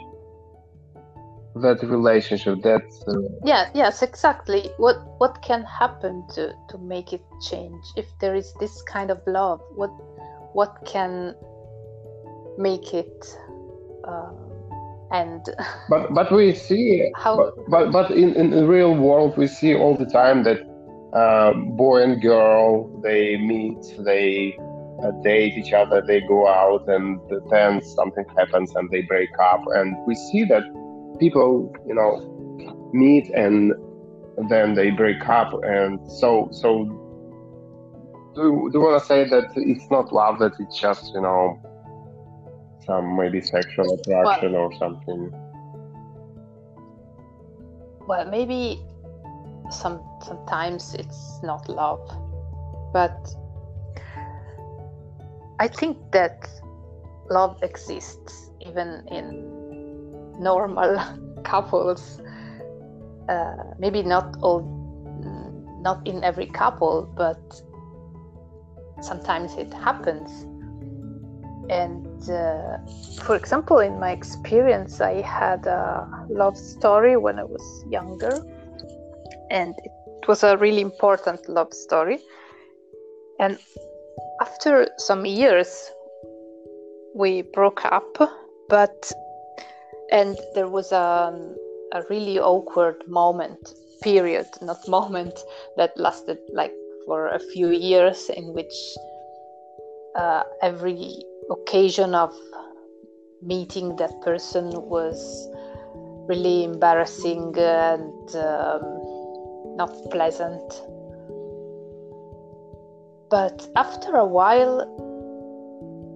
that 1.56 1.82
relationship. 1.82 2.62
That 2.62 2.86
uh... 3.08 3.12
yeah 3.44 3.68
yes 3.74 4.02
exactly. 4.02 4.70
What 4.78 4.98
what 5.18 5.42
can 5.42 5.64
happen 5.64 6.24
to 6.34 6.54
to 6.70 6.78
make 6.78 7.12
it 7.12 7.24
change? 7.50 7.82
If 7.96 8.06
there 8.20 8.34
is 8.34 8.54
this 8.60 8.82
kind 8.82 9.10
of 9.10 9.20
love 9.26 9.60
what 9.74 9.90
what 10.52 10.72
can 10.86 11.34
make 12.58 12.94
it 12.94 13.18
uh, 14.06 14.30
end? 15.12 15.44
But 15.88 16.14
but 16.14 16.32
we 16.32 16.54
see 16.54 17.10
how 17.16 17.36
but 17.36 17.52
but, 17.68 17.92
but 17.92 18.10
in, 18.10 18.34
in 18.34 18.50
the 18.50 18.66
real 18.66 18.94
world 18.94 19.36
we 19.36 19.46
see 19.46 19.74
all 19.74 19.96
the 19.96 20.06
time 20.06 20.44
that 20.44 20.60
uh, 21.16 21.52
boy 21.54 22.02
and 22.02 22.20
girl 22.20 23.00
they 23.02 23.38
meet 23.38 23.80
they 24.00 24.54
uh, 25.02 25.10
date 25.22 25.54
each 25.56 25.72
other 25.72 26.02
they 26.06 26.20
go 26.20 26.46
out 26.46 26.86
and 26.88 27.20
then 27.50 27.82
something 27.82 28.24
happens 28.36 28.74
and 28.76 28.90
they 28.90 29.02
break 29.02 29.30
up. 29.40 29.62
And 29.74 29.96
we 30.06 30.14
see 30.14 30.44
that 30.44 30.64
people 31.18 31.72
you 31.86 31.94
know 31.94 32.10
meet 32.92 33.30
and 33.30 33.72
then 34.50 34.74
they 34.74 34.90
break 34.90 35.26
up. 35.28 35.52
And 35.64 36.00
so 36.20 36.48
so 36.52 36.84
do, 38.34 38.68
do 38.70 38.78
you 38.78 38.84
want 38.84 39.00
to 39.00 39.06
say 39.06 39.26
that 39.28 39.46
it's 39.56 39.90
not 39.90 40.12
love 40.12 40.38
that 40.40 40.52
it's 40.58 40.78
just 40.78 41.14
you 41.14 41.22
know 41.22 41.58
some 42.84 43.16
maybe 43.16 43.40
sexual 43.40 43.94
attraction 43.94 44.52
well, 44.52 44.62
or 44.62 44.78
something? 44.78 45.32
Well 48.06 48.30
maybe 48.30 48.82
some 49.70 50.00
sometimes 50.22 50.94
it's 50.94 51.40
not 51.42 51.68
love 51.68 52.00
but 52.92 53.28
i 55.58 55.68
think 55.68 55.96
that 56.12 56.48
love 57.30 57.62
exists 57.62 58.50
even 58.60 59.02
in 59.10 59.56
normal 60.38 60.98
couples. 61.44 62.20
Uh, 63.28 63.56
maybe 63.78 64.02
not 64.02 64.36
all 64.42 64.62
not 65.82 66.04
in 66.06 66.22
every 66.24 66.46
couple 66.46 67.08
but 67.16 67.40
sometimes 69.00 69.54
it 69.54 69.72
happens. 69.72 70.30
And 71.68 72.06
uh, 72.30 72.78
for 73.22 73.34
example 73.36 73.78
in 73.80 73.98
my 73.98 74.10
experience 74.12 75.00
i 75.00 75.20
had 75.22 75.66
a 75.66 76.06
love 76.28 76.56
story 76.56 77.16
when 77.16 77.40
i 77.40 77.44
was 77.44 77.84
younger 77.90 78.40
and 79.50 79.74
it 79.78 80.28
was 80.28 80.42
a 80.42 80.56
really 80.56 80.80
important 80.80 81.48
love 81.48 81.72
story. 81.72 82.18
And 83.38 83.58
after 84.40 84.88
some 84.98 85.26
years 85.26 85.90
we 87.14 87.42
broke 87.42 87.84
up 87.84 88.18
but 88.68 89.12
and 90.10 90.38
there 90.54 90.68
was 90.68 90.92
a, 90.92 91.32
a 91.92 92.02
really 92.08 92.38
awkward 92.38 93.02
moment 93.08 93.74
period, 94.02 94.46
not 94.62 94.86
moment, 94.88 95.38
that 95.76 95.98
lasted 95.98 96.38
like 96.52 96.72
for 97.06 97.28
a 97.28 97.38
few 97.38 97.70
years, 97.70 98.28
in 98.30 98.52
which 98.52 98.74
uh, 100.16 100.42
every 100.62 101.22
occasion 101.50 102.14
of 102.14 102.34
meeting 103.42 103.96
that 103.96 104.20
person 104.22 104.70
was 104.70 105.48
really 106.28 106.64
embarrassing 106.64 107.54
and 107.56 108.34
um, 108.34 108.82
not 109.76 109.92
pleasant. 110.10 110.82
But 113.30 113.68
after 113.76 114.16
a 114.16 114.26
while, 114.26 114.80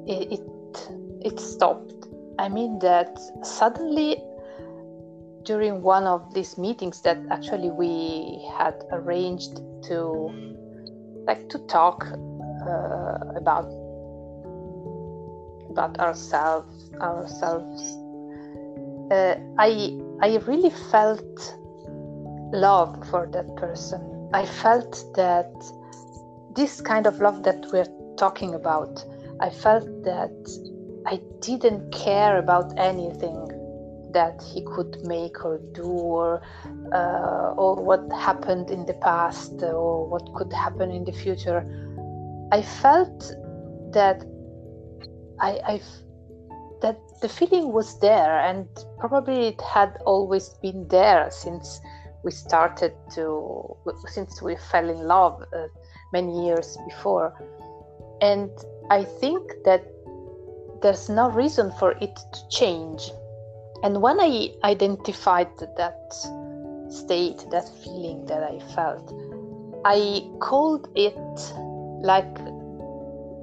it, 0.07 0.41
it 0.41 0.91
it 1.23 1.41
stopped. 1.41 2.07
I 2.39 2.49
mean 2.49 2.79
that 2.81 3.19
suddenly 3.43 4.17
during 5.45 5.83
one 5.83 6.05
of 6.05 6.33
these 6.35 6.59
meetings 6.59 7.01
that 7.03 7.19
actually 7.31 7.71
we 7.71 8.47
had 8.57 8.75
arranged 8.93 9.61
to 9.85 10.31
like 11.27 11.49
to 11.49 11.59
talk 11.67 12.07
uh, 12.67 13.19
about 13.37 13.69
about 15.71 15.99
ourselves 15.99 16.91
ourselves 17.01 17.83
uh, 19.11 19.35
i 19.59 19.99
i 20.21 20.37
really 20.47 20.71
felt 20.91 21.57
love 22.53 23.09
for 23.11 23.29
that 23.33 23.57
person. 23.57 24.31
I 24.33 24.47
felt 24.47 25.05
that 25.17 25.51
this 26.55 26.81
kind 26.81 27.07
of 27.07 27.21
love 27.21 27.43
that 27.45 27.65
we're 27.73 27.87
talking 28.17 28.55
about 28.55 29.05
i 29.41 29.49
felt 29.49 29.87
that 30.03 30.37
i 31.07 31.21
didn't 31.41 31.91
care 31.93 32.39
about 32.39 32.77
anything 32.77 33.41
that 34.13 34.43
he 34.43 34.63
could 34.75 34.99
make 35.05 35.45
or 35.45 35.59
do 35.73 35.85
or 35.85 36.43
uh, 36.93 37.55
or 37.57 37.77
what 37.77 38.03
happened 38.13 38.71
in 38.71 38.85
the 38.87 38.95
past 38.95 39.53
or 39.63 40.07
what 40.09 40.35
could 40.35 40.53
happen 40.53 40.91
in 40.91 41.05
the 41.05 41.13
future. 41.13 41.63
I 42.51 42.61
felt 42.63 43.33
that 43.93 44.25
i 45.41 45.53
i 45.75 45.81
that 46.83 46.99
the 47.23 47.29
feeling 47.29 47.73
was 47.73 48.01
there 48.01 48.41
and 48.41 48.67
probably 48.99 49.49
it 49.49 49.61
had 49.61 49.97
always 50.07 50.49
been 50.61 50.89
there 50.89 51.31
since 51.31 51.81
we 52.23 52.31
started 52.31 52.93
to 53.15 53.77
since 54.07 54.43
we 54.43 54.57
fell 54.71 54.89
in 54.89 55.07
love 55.07 55.43
uh, 55.55 55.67
many 56.13 56.47
years 56.47 56.77
before. 56.89 57.33
And 58.21 58.51
i 58.91 59.05
think 59.05 59.43
that 59.65 59.83
there's 60.83 61.09
no 61.09 61.31
reason 61.31 61.73
for 61.79 61.93
it 62.01 62.17
to 62.17 62.49
change. 62.49 63.11
And 63.83 64.03
when 64.03 64.21
I 64.21 64.51
identified 64.65 65.51
that 65.59 66.13
state, 66.91 67.45
that 67.51 67.69
feeling 67.83 68.25
that 68.27 68.43
I 68.43 68.59
felt, 68.75 69.13
I 69.85 70.29
called 70.41 70.89
it 70.95 71.17
like 72.03 72.35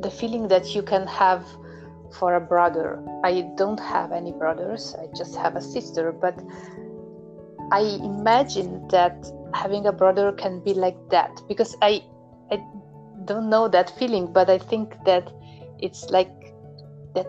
the 0.01 0.11
feeling 0.11 0.47
that 0.47 0.75
you 0.75 0.83
can 0.83 1.07
have 1.07 1.45
for 2.11 2.35
a 2.35 2.41
brother. 2.41 3.03
I 3.23 3.49
don't 3.55 3.79
have 3.79 4.11
any 4.11 4.31
brothers, 4.31 4.95
I 4.99 5.07
just 5.15 5.35
have 5.35 5.55
a 5.55 5.61
sister, 5.61 6.11
but 6.11 6.39
I 7.71 7.81
imagine 8.01 8.87
that 8.89 9.31
having 9.53 9.85
a 9.87 9.91
brother 9.91 10.31
can 10.31 10.59
be 10.63 10.73
like 10.73 10.97
that 11.09 11.41
because 11.47 11.75
I 11.81 12.03
I 12.51 12.63
don't 13.25 13.49
know 13.49 13.67
that 13.67 13.89
feeling, 13.97 14.31
but 14.31 14.49
I 14.49 14.57
think 14.57 14.95
that 15.05 15.31
it's 15.79 16.09
like 16.09 16.31
that 17.13 17.27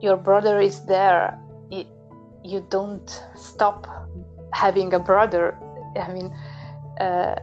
your 0.00 0.16
brother 0.16 0.60
is 0.60 0.84
there. 0.86 1.38
You 2.44 2.64
don't 2.70 3.10
stop 3.34 3.86
having 4.52 4.94
a 4.94 4.98
brother. 5.00 5.56
I 5.96 6.12
mean 6.12 6.34
uh, 7.00 7.36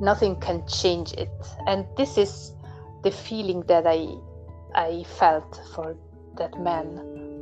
nothing 0.00 0.40
can 0.40 0.66
change 0.66 1.12
it. 1.14 1.30
And 1.66 1.86
this 1.96 2.16
is 2.18 2.52
the 3.02 3.10
feeling 3.10 3.62
that 3.68 3.86
i 3.86 4.08
i 4.74 5.04
felt 5.18 5.60
for 5.74 5.96
that 6.38 6.58
man. 6.60 7.00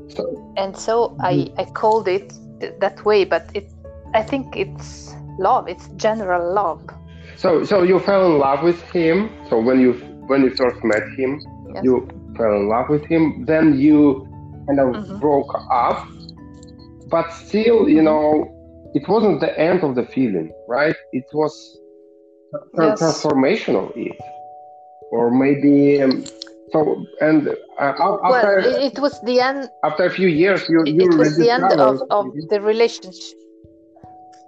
So, 0.08 0.54
and 0.56 0.76
so 0.76 1.08
mm-hmm. 1.08 1.22
i 1.22 1.62
i 1.62 1.64
called 1.64 2.08
it 2.08 2.32
that 2.80 3.04
way 3.04 3.24
but 3.24 3.48
it 3.54 3.73
i 4.14 4.22
think 4.22 4.56
it's 4.56 5.14
love 5.38 5.68
it's 5.68 5.88
general 5.96 6.52
love 6.54 6.82
so 7.36 7.64
so 7.64 7.82
you 7.82 7.98
fell 8.00 8.26
in 8.26 8.38
love 8.38 8.62
with 8.62 8.80
him 8.90 9.30
so 9.48 9.60
when 9.60 9.80
you 9.80 9.92
when 10.26 10.42
you 10.42 10.50
first 10.54 10.82
met 10.84 11.02
him 11.18 11.40
yes. 11.74 11.84
you 11.84 12.08
fell 12.36 12.54
in 12.54 12.68
love 12.68 12.88
with 12.88 13.04
him 13.04 13.44
then 13.44 13.78
you 13.78 14.26
kind 14.66 14.80
of 14.80 14.88
mm-hmm. 14.94 15.18
broke 15.18 15.54
up 15.70 16.08
but 17.14 17.30
still, 17.32 17.88
you 17.88 18.02
know, 18.02 18.26
it 18.94 19.08
wasn't 19.08 19.40
the 19.40 19.52
end 19.58 19.84
of 19.84 19.94
the 19.94 20.04
feeling, 20.04 20.52
right? 20.68 20.96
It 21.12 21.26
was 21.32 21.78
yes. 22.78 23.00
transformational, 23.00 23.92
it, 23.96 24.18
or 25.12 25.30
maybe. 25.30 26.02
Um, 26.02 26.24
so 26.72 27.06
and 27.20 27.48
uh, 27.48 27.54
after, 27.78 28.18
well, 28.22 28.84
it 28.88 28.98
was 28.98 29.20
the 29.22 29.40
end. 29.40 29.68
After 29.84 30.04
a 30.06 30.10
few 30.10 30.28
years, 30.28 30.68
you 30.68 30.82
you 30.86 31.08
it 31.08 31.16
was 31.16 31.36
the 31.36 31.50
end 31.50 31.64
of, 31.64 32.02
of 32.10 32.26
the 32.50 32.60
relationship. 32.60 33.38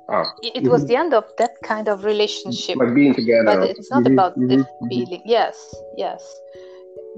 Ah, 0.09 0.33
it 0.43 0.55
mm-hmm. 0.55 0.71
was 0.71 0.87
the 0.87 0.95
end 0.95 1.13
of 1.15 1.25
that 1.39 1.61
kind 1.63 1.89
of 1.89 2.05
relationship. 2.05 2.79
But 2.79 2.95
being 2.95 3.15
together. 3.15 3.45
But 3.45 3.71
it's 3.71 3.91
not 3.91 4.05
mm-hmm, 4.05 4.13
about 4.13 4.39
mm-hmm, 4.39 4.63
the 4.63 4.89
feeling. 4.89 5.23
Yes, 5.25 5.75
yes. 5.97 6.23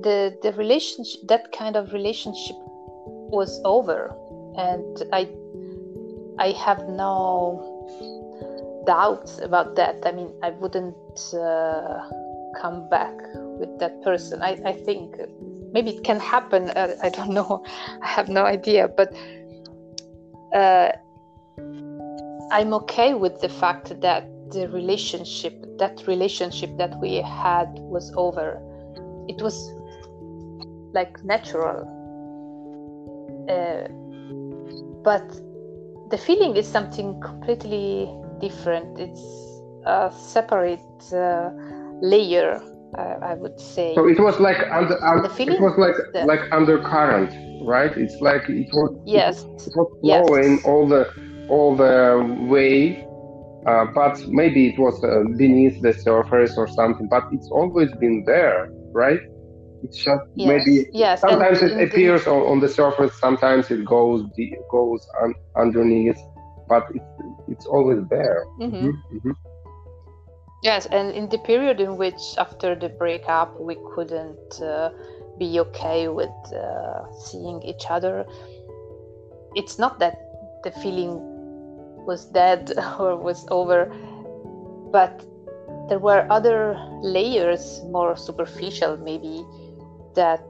The 0.01 0.37
the 0.43 0.53
relationship, 0.53 1.21
that 1.29 1.53
kind 1.53 1.77
of 1.77 1.93
relationship, 1.93 2.57
was 3.31 3.61
over 3.65 4.15
and 4.57 5.05
I 5.13 5.29
I 6.39 6.53
have 6.53 6.89
no 6.89 7.15
doubts 8.87 9.39
about 9.39 9.77
that. 9.77 9.97
I 10.05 10.13
mean, 10.13 10.33
I 10.43 10.51
wouldn't 10.51 10.95
uh, 11.35 12.09
come 12.61 12.89
back 12.89 13.15
with 13.61 13.79
that 13.81 14.03
person. 14.03 14.43
I, 14.43 14.59
I 14.65 14.73
think 14.73 15.17
maybe 15.73 15.91
it 15.91 16.05
can 16.05 16.21
happen. 16.21 16.71
Uh, 16.71 16.95
I 17.03 17.09
don't 17.09 17.31
know. 17.39 17.65
I 18.03 18.07
have 18.07 18.29
no 18.29 18.45
idea. 18.45 18.89
But 18.89 19.13
uh, 20.55 20.93
I'm 22.51 22.73
okay 22.75 23.15
with 23.15 23.41
the 23.41 23.49
fact 23.49 24.01
that 24.01 24.29
the 24.51 24.69
relationship, 24.69 25.55
that 25.79 26.03
relationship 26.07 26.71
that 26.79 26.99
we 27.01 27.17
had, 27.17 27.69
was 27.79 28.13
over. 28.17 28.61
It 29.29 29.43
was 29.43 29.57
like 30.95 31.23
natural. 31.25 31.85
Uh, 33.49 33.89
but 35.03 35.29
the 36.11 36.19
feeling 36.19 36.57
is 36.57 36.67
something 36.67 37.21
completely 37.21 38.11
different. 38.41 38.99
It's 38.99 39.23
a 39.85 40.11
separate 40.17 40.81
uh, 41.13 41.51
layer, 42.01 42.63
uh, 42.97 43.17
I 43.23 43.35
would 43.35 43.61
say. 43.61 43.95
So 43.95 44.09
it 44.09 44.19
was 44.19 44.41
like 44.41 44.59
under, 44.71 45.03
under 45.05 45.31
it 45.39 45.61
was 45.61 45.77
like 45.77 45.97
the, 46.15 46.25
like 46.25 46.41
undercurrent, 46.53 47.31
right? 47.67 47.95
It's 47.97 48.21
like 48.23 48.49
it 48.49 48.69
was 48.73 48.99
yes, 49.05 49.43
it, 49.43 49.77
was 49.77 49.89
flowing 50.01 50.57
yes. 50.57 50.65
all 50.65 50.89
the 50.89 51.28
all 51.49 51.77
the 51.77 52.37
way, 52.49 53.05
uh, 53.67 53.87
but 53.95 54.21
maybe 54.29 54.69
it 54.69 54.79
was 54.79 55.03
uh, 55.03 55.25
beneath 55.37 55.81
the 55.83 55.93
surface 55.93 56.57
or 56.57 56.69
something. 56.69 57.09
But 57.09 57.29
it's 57.33 57.49
always 57.49 57.91
been 57.97 58.25
there, 58.25 58.71
right? 58.93 59.21
It's 59.83 59.97
just 59.97 60.23
yes. 60.35 60.49
maybe 60.49 60.89
yes. 60.93 61.21
sometimes 61.21 61.63
and 61.63 61.81
it 61.81 61.89
appears 61.89 62.27
on, 62.27 62.43
on, 62.43 62.61
the 62.61 62.69
surface, 62.69 63.13
sometimes 63.21 63.71
it 63.71 63.85
goes 63.85 64.25
goes 64.71 65.07
un, 65.23 65.35
underneath, 65.57 66.19
but 66.69 66.87
it's 66.95 67.05
it's 67.49 67.67
always 67.67 68.01
there. 68.11 68.45
Mm-hmm. 68.61 68.77
Mm-hmm. 68.77 69.17
mm-hmm. 69.17 69.31
Yes, 70.63 70.87
and 70.87 71.13
in 71.13 71.29
the 71.29 71.39
period 71.39 71.81
in 71.81 71.97
which 71.97 72.21
after 72.37 72.75
the 72.75 72.89
breakup 72.89 73.61
we 73.61 73.77
couldn't 73.95 74.61
uh, 74.61 74.91
be 75.39 75.61
okay 75.61 76.09
with 76.09 76.35
uh, 76.53 77.09
seeing 77.13 77.63
each 77.63 77.85
other, 77.89 78.27
it's 79.55 79.79
not 79.79 80.01
that 80.01 80.19
the 80.65 80.73
feeling 80.83 81.38
was 82.09 82.25
dead 82.25 82.73
or 82.99 83.17
was 83.17 83.47
over, 83.51 83.85
but 84.91 85.23
there 85.89 86.01
were 86.01 86.27
other 86.31 86.77
layers, 87.03 87.81
more 87.85 88.17
superficial 88.17 88.97
maybe, 88.97 89.45
that 90.15 90.43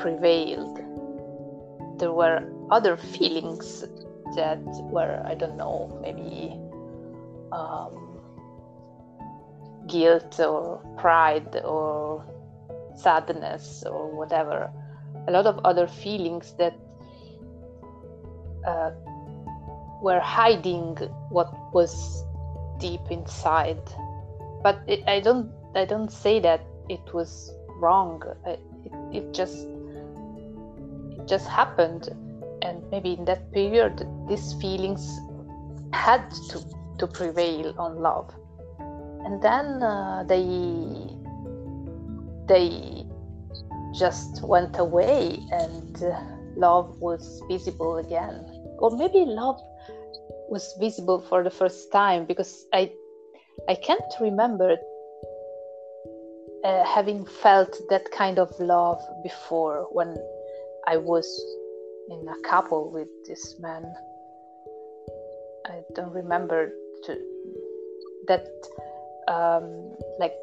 prevailed. 0.00 0.76
There 2.00 2.12
were 2.12 2.42
other 2.70 2.96
feelings 2.96 3.84
that 4.36 4.60
were, 4.90 5.22
I 5.24 5.34
don't 5.34 5.56
know, 5.56 5.98
maybe 6.00 6.58
um, 7.52 7.92
guilt 9.86 10.40
or 10.40 10.80
pride 10.98 11.60
or 11.64 12.24
sadness 12.96 13.84
or 13.86 14.10
whatever. 14.16 14.70
A 15.28 15.30
lot 15.30 15.46
of 15.46 15.58
other 15.64 15.86
feelings 15.86 16.54
that 16.58 16.74
uh, 18.66 18.90
were 20.02 20.20
hiding 20.20 20.96
what 21.28 21.52
was 21.72 22.24
deep 22.78 23.00
inside. 23.10 23.80
But 24.62 24.80
it, 24.86 25.02
I 25.06 25.20
don't, 25.20 25.50
I 25.74 25.84
don't 25.84 26.10
say 26.10 26.40
that 26.40 26.62
it 26.88 27.14
was 27.14 27.52
wrong. 27.76 28.22
It, 28.46 28.60
it 29.12 29.34
just 29.34 29.66
it 31.18 31.26
just 31.26 31.48
happened. 31.48 32.08
And 32.62 32.82
maybe 32.90 33.12
in 33.14 33.24
that 33.24 33.52
period 33.52 34.06
these 34.28 34.52
feelings 34.54 35.18
had 35.92 36.30
to 36.50 36.62
to 36.98 37.06
prevail 37.06 37.74
on 37.78 37.96
love. 37.96 38.32
And 39.24 39.42
then 39.42 39.82
uh, 39.82 40.24
they 40.26 40.44
they 42.46 43.06
just 43.94 44.42
went 44.42 44.78
away 44.78 45.38
and 45.52 46.02
love 46.56 47.00
was 47.00 47.42
visible 47.48 47.98
again. 47.98 48.44
Or 48.78 48.90
maybe 48.90 49.24
love 49.24 49.60
was 50.50 50.74
visible 50.80 51.20
for 51.28 51.42
the 51.42 51.50
first 51.50 51.92
time 51.92 52.24
because 52.26 52.66
i 52.72 52.90
i 53.68 53.74
can't 53.74 54.12
remember 54.20 54.76
uh, 56.64 56.84
having 56.84 57.24
felt 57.24 57.74
that 57.88 58.10
kind 58.10 58.38
of 58.38 58.50
love 58.58 59.00
before 59.22 59.88
when 59.92 60.16
i 60.86 60.96
was 60.96 61.26
in 62.10 62.26
a 62.28 62.48
couple 62.48 62.90
with 62.90 63.08
this 63.26 63.56
man. 63.60 63.84
I 65.66 65.82
don't 65.94 66.12
remember 66.12 66.72
to, 67.04 67.16
that 68.26 68.48
um, 69.28 69.94
like 70.18 70.34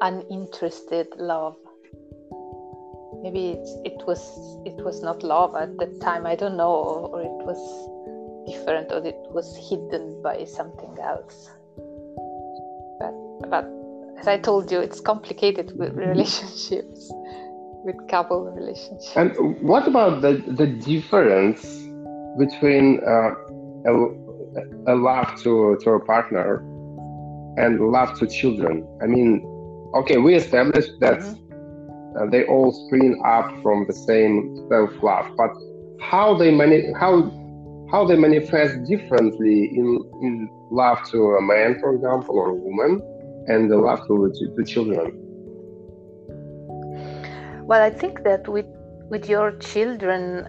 uninterested 0.00 1.08
love. 1.18 1.56
Maybe 3.22 3.58
it 3.84 4.00
was 4.06 4.20
it 4.64 4.82
was 4.82 5.02
not 5.02 5.22
love 5.22 5.54
at 5.56 5.76
that 5.78 6.00
time. 6.00 6.24
I 6.24 6.36
don't 6.36 6.56
know 6.56 7.10
or 7.12 7.20
it 7.20 7.44
was 7.44 7.60
different 8.50 8.92
or 8.92 9.04
it 9.04 9.20
was 9.30 9.56
hidden 9.68 10.22
by 10.22 10.44
something 10.44 10.96
else. 11.02 11.50
But 12.98 13.14
but 13.50 13.66
as 14.20 14.28
i 14.28 14.36
told 14.36 14.70
you 14.70 14.80
it's 14.80 15.00
complicated 15.00 15.72
with 15.78 15.94
relationships 16.08 17.12
with 17.84 17.96
couple 18.08 18.44
relationships. 18.44 19.16
And 19.16 19.30
what 19.62 19.88
about 19.88 20.20
the 20.20 20.32
the 20.46 20.66
difference 20.66 21.60
between 22.38 23.00
uh, 23.06 23.30
a, 23.86 23.92
a 24.92 24.94
love 24.94 25.40
to 25.42 25.78
to 25.82 25.90
a 25.90 26.00
partner 26.00 26.58
and 27.56 27.80
love 27.80 28.18
to 28.18 28.26
children? 28.26 28.86
I 29.02 29.06
mean 29.06 29.30
okay 29.94 30.18
we 30.18 30.34
established 30.34 30.92
that 31.00 31.20
mm-hmm. 31.20 32.16
uh, 32.16 32.26
they 32.30 32.44
all 32.44 32.70
spring 32.86 33.20
up 33.24 33.48
from 33.62 33.86
the 33.86 33.92
same 33.92 34.34
self-love 34.70 35.26
but 35.36 35.50
how 36.00 36.34
they 36.34 36.50
mani- 36.50 36.92
how 36.92 37.12
how 37.90 38.04
they 38.04 38.16
manifest 38.16 38.84
differently 38.84 39.64
in 39.76 39.86
in 40.22 40.48
love 40.70 40.98
to 41.10 41.18
a 41.36 41.42
man 41.42 41.78
for 41.80 41.94
example 41.94 42.36
or 42.36 42.50
a 42.50 42.54
woman 42.54 43.00
and 43.48 43.70
the 43.70 43.76
love 43.76 44.06
to, 44.06 44.32
to 44.56 44.64
children 44.64 45.12
well 47.66 47.82
i 47.82 47.90
think 47.90 48.22
that 48.22 48.48
with 48.48 48.66
with 49.10 49.28
your 49.28 49.52
children 49.58 50.46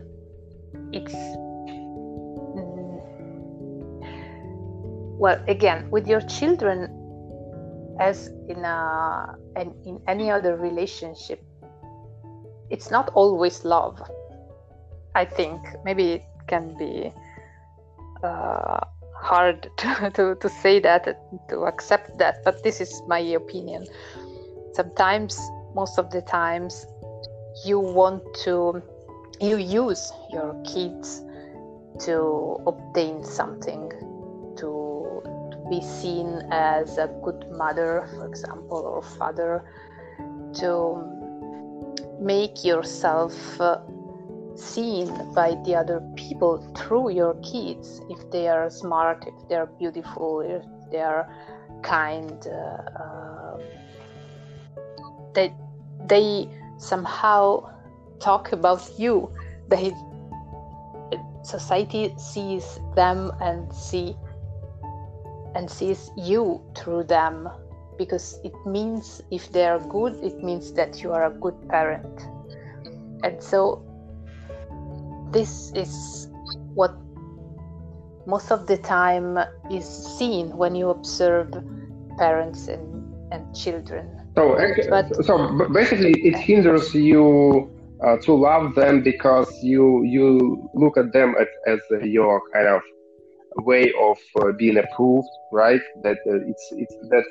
it's 0.93 1.15
well 5.23 5.39
again 5.47 5.89
with 5.89 6.07
your 6.07 6.21
children 6.21 6.89
as 7.99 8.27
in 8.49 8.63
a 8.65 9.35
and 9.55 9.73
in 9.85 9.99
any 10.07 10.29
other 10.31 10.55
relationship 10.57 11.43
it's 12.71 12.89
not 12.89 13.11
always 13.13 13.65
love. 13.65 14.01
I 15.13 15.25
think 15.25 15.61
maybe 15.83 16.13
it 16.13 16.23
can 16.47 16.75
be 16.77 17.13
uh, 18.23 18.79
hard 19.21 19.69
to, 19.77 20.11
to, 20.13 20.35
to 20.35 20.49
say 20.49 20.79
that, 20.79 21.05
to 21.49 21.61
accept 21.61 22.17
that, 22.17 22.43
but 22.43 22.63
this 22.63 22.81
is 22.81 23.01
my 23.07 23.19
opinion. 23.19 23.85
Sometimes, 24.73 25.39
most 25.75 25.99
of 25.99 26.11
the 26.11 26.21
times, 26.21 26.85
you 27.65 27.79
want 27.79 28.23
to, 28.43 28.81
you 29.39 29.57
use 29.57 30.11
your 30.31 30.55
kids 30.65 31.23
to 32.05 32.57
obtain 32.65 33.23
something, 33.23 33.89
to, 34.57 35.21
to 35.51 35.57
be 35.69 35.81
seen 35.81 36.41
as 36.51 36.97
a 36.97 37.07
good 37.23 37.45
mother, 37.51 38.07
for 38.15 38.25
example, 38.27 38.77
or 38.77 39.01
father, 39.01 39.63
to 40.53 41.11
make 42.19 42.63
yourself 42.63 43.59
uh, 43.59 43.79
seen 44.55 45.07
by 45.33 45.55
the 45.65 45.75
other 45.75 46.01
people 46.15 46.59
through 46.75 47.09
your 47.11 47.35
kids 47.35 48.01
if 48.09 48.31
they 48.31 48.47
are 48.47 48.69
smart 48.69 49.23
if 49.27 49.49
they 49.49 49.55
are 49.55 49.67
beautiful 49.79 50.41
if 50.41 50.63
they 50.91 51.01
are 51.01 51.27
kind 51.81 52.47
uh, 52.47 53.01
uh, 53.03 53.57
they 55.33 55.53
they 56.07 56.47
somehow 56.77 57.69
talk 58.19 58.51
about 58.51 58.81
you 58.97 59.29
they 59.69 59.93
society 61.43 62.13
sees 62.17 62.79
them 62.95 63.31
and 63.41 63.73
see 63.73 64.15
and 65.55 65.69
sees 65.69 66.11
you 66.15 66.61
through 66.75 67.03
them 67.03 67.49
because 67.97 68.39
it 68.43 68.53
means 68.65 69.21
if 69.31 69.51
they 69.51 69.65
are 69.65 69.79
good, 69.79 70.15
it 70.23 70.41
means 70.43 70.73
that 70.73 71.01
you 71.03 71.11
are 71.11 71.25
a 71.25 71.29
good 71.29 71.55
parent. 71.69 72.21
And 73.23 73.41
so 73.41 73.83
this 75.31 75.71
is 75.75 76.29
what 76.73 76.93
most 78.25 78.51
of 78.51 78.67
the 78.67 78.77
time 78.77 79.39
is 79.69 79.85
seen 80.17 80.55
when 80.55 80.75
you 80.75 80.89
observe 80.89 81.51
parents 82.17 82.67
and, 82.67 83.13
and 83.31 83.55
children. 83.55 84.07
So, 84.35 84.57
but, 84.89 85.25
so 85.25 85.67
basically, 85.73 86.13
it 86.21 86.35
hinders 86.37 86.93
you 86.93 87.69
uh, 88.05 88.17
to 88.17 88.33
love 88.33 88.75
them 88.75 89.03
because 89.03 89.51
you 89.61 90.03
you 90.03 90.69
look 90.73 90.97
at 90.97 91.11
them 91.11 91.35
as, 91.39 91.47
as 91.67 91.79
your 92.03 92.41
kind 92.53 92.67
of 92.67 92.81
way 93.57 93.91
of 93.99 94.17
uh, 94.39 94.51
being 94.53 94.77
approved, 94.77 95.27
right? 95.51 95.81
That 96.03 96.17
uh, 96.27 96.47
it's 96.47 96.65
it's 96.71 96.95
that 97.09 97.25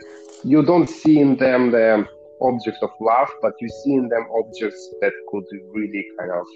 you 0.44 0.62
don't 0.62 0.88
see 0.88 1.18
in 1.18 1.36
them 1.36 1.70
the 1.70 2.06
objects 2.42 2.82
of 2.82 2.90
love, 3.00 3.28
but 3.40 3.54
you 3.60 3.68
see 3.82 3.94
in 3.94 4.08
them 4.08 4.26
objects 4.34 4.94
that 5.00 5.12
could 5.30 5.44
really 5.72 6.04
kind 6.18 6.32
of 6.32 6.46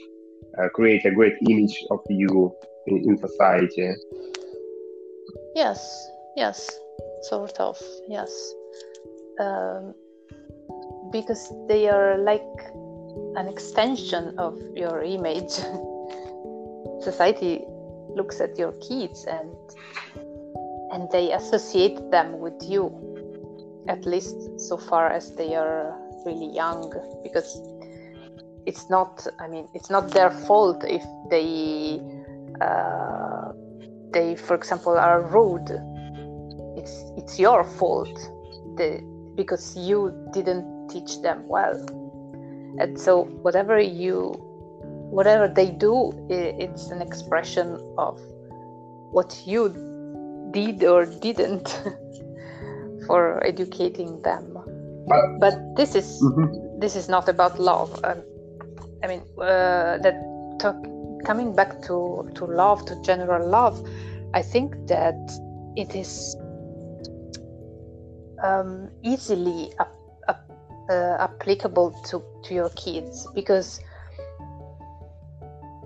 uh, 0.59 0.69
create 0.69 1.05
a 1.05 1.11
great 1.11 1.35
image 1.49 1.85
of 1.91 2.01
you 2.09 2.55
in, 2.87 2.97
in 3.09 3.19
society. 3.19 3.93
Yes, 5.55 6.09
yes, 6.37 6.71
sort 7.23 7.59
of, 7.61 7.81
yes. 8.09 8.31
Um, 9.41 9.95
because 11.11 11.53
they 11.69 11.89
are 11.89 12.19
like 12.19 12.43
an 13.37 13.49
extension 13.49 14.39
of 14.39 14.59
your 14.75 15.03
image. 15.03 15.53
Society 17.01 17.65
looks 18.15 18.41
at 18.41 18.59
your 18.59 18.73
kids 18.89 19.25
and 19.25 19.51
and 20.93 21.11
they 21.11 21.33
associate 21.33 21.99
them 22.11 22.39
with 22.39 22.55
you 22.63 22.87
at 23.89 24.07
least 24.07 24.61
so 24.61 24.77
far 24.77 25.11
as 25.11 25.35
they 25.35 25.55
are 25.55 25.99
really 26.25 26.55
young 26.55 26.93
because 27.23 27.61
it's 28.67 28.89
not 28.91 29.27
i 29.39 29.47
mean 29.47 29.69
it's 29.75 29.91
not 29.91 30.11
their 30.11 30.31
fault 30.31 30.85
if 30.85 31.03
they 31.31 32.01
uh, 32.61 33.53
they 34.15 34.37
for 34.37 34.55
example 34.55 34.97
are 34.97 35.21
rude. 35.21 35.71
It's 36.79 36.95
it's 37.19 37.39
your 37.39 37.65
fault 37.65 38.15
the, 38.77 39.03
because 39.35 39.77
you 39.77 40.15
didn't 40.33 40.89
teach 40.89 41.21
them 41.21 41.47
well. 41.47 41.77
And 42.79 42.99
so 42.99 43.25
whatever 43.43 43.79
you 43.79 44.33
whatever 45.11 45.47
they 45.47 45.71
do 45.71 46.13
it's 46.29 46.89
an 46.89 47.03
expression 47.03 47.79
of 47.99 48.19
what 49.13 49.43
you 49.47 49.69
did 50.51 50.83
or 50.83 51.07
didn't 51.07 51.69
for 53.07 53.45
educating 53.45 54.23
them. 54.23 54.57
But, 55.07 55.39
but 55.39 55.77
this 55.77 55.95
is 55.95 56.23
mm-hmm. 56.23 56.81
this 56.81 56.97
is 56.97 57.09
not 57.09 57.29
about 57.29 57.61
love. 57.61 58.01
Um, 58.05 58.23
i 59.05 59.07
mean 59.07 59.23
uh, 59.39 59.99
that 59.99 60.17
talk, 60.59 60.77
coming 61.25 61.55
back 61.55 61.81
to 61.83 62.29
to 62.35 62.45
love 62.47 62.85
to 62.87 63.01
general 63.03 63.49
love 63.49 63.77
i 64.35 64.43
think 64.43 64.75
that 64.89 65.19
it 65.77 65.95
is 65.95 66.37
um, 68.43 68.91
easily 69.03 69.73
uh, 69.79 71.17
applicable 71.19 71.93
to 72.05 72.23
to 72.43 72.55
your 72.55 72.71
kids 72.71 73.27
because 73.35 73.81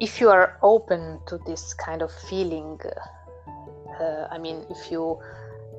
if 0.01 0.21
you 0.21 0.29
are 0.31 0.59
open 0.63 1.21
to 1.27 1.39
this 1.47 1.75
kind 1.75 2.03
of 2.03 2.13
feeling, 2.13 2.79
uh, 4.01 4.27
I 4.31 4.39
mean, 4.39 4.65
if 4.71 4.91
you 4.91 5.19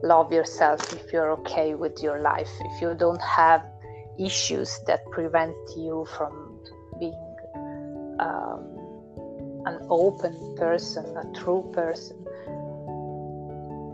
love 0.03 0.33
yourself, 0.33 0.81
if 0.93 1.13
you're 1.13 1.31
okay 1.31 1.75
with 1.75 2.03
your 2.03 2.21
life, 2.21 2.49
if 2.61 2.81
you 2.81 2.93
don't 2.93 3.21
have 3.21 3.65
issues 4.19 4.79
that 4.87 4.99
prevent 5.11 5.55
you 5.77 6.05
from 6.17 6.59
being 6.99 7.28
um, 8.19 8.79
an 9.65 9.85
open 9.89 10.55
person, 10.57 11.05
a 11.17 11.25
true 11.39 11.69
person, 11.73 12.17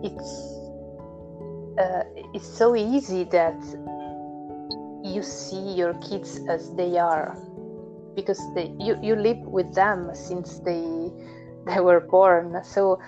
it's 0.04 0.56
uh, 1.80 2.04
it's 2.34 2.48
so 2.48 2.76
easy 2.76 3.24
that 3.26 3.60
you 5.04 5.22
see 5.22 5.74
your 5.74 5.94
kids 5.96 6.40
as 6.50 6.74
they 6.76 6.98
are 6.98 7.38
because 8.16 8.40
they 8.54 8.72
you, 8.80 8.98
you 9.02 9.16
live 9.16 9.40
with 9.40 9.74
them 9.74 10.12
since 10.14 10.60
they 10.60 11.12
they 11.66 11.80
were 11.80 12.00
born. 12.00 12.64
So 12.64 13.00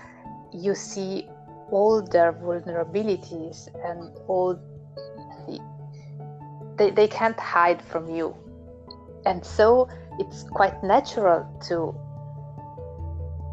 you 0.51 0.75
see 0.75 1.27
all 1.71 2.01
their 2.01 2.33
vulnerabilities 2.33 3.67
and 3.85 4.11
all 4.27 4.55
the, 5.47 5.59
they, 6.77 6.91
they 6.91 7.07
can't 7.07 7.39
hide 7.39 7.81
from 7.81 8.09
you. 8.09 8.35
And 9.25 9.45
so 9.45 9.89
it's 10.19 10.43
quite 10.43 10.83
natural 10.83 11.45
to 11.67 11.95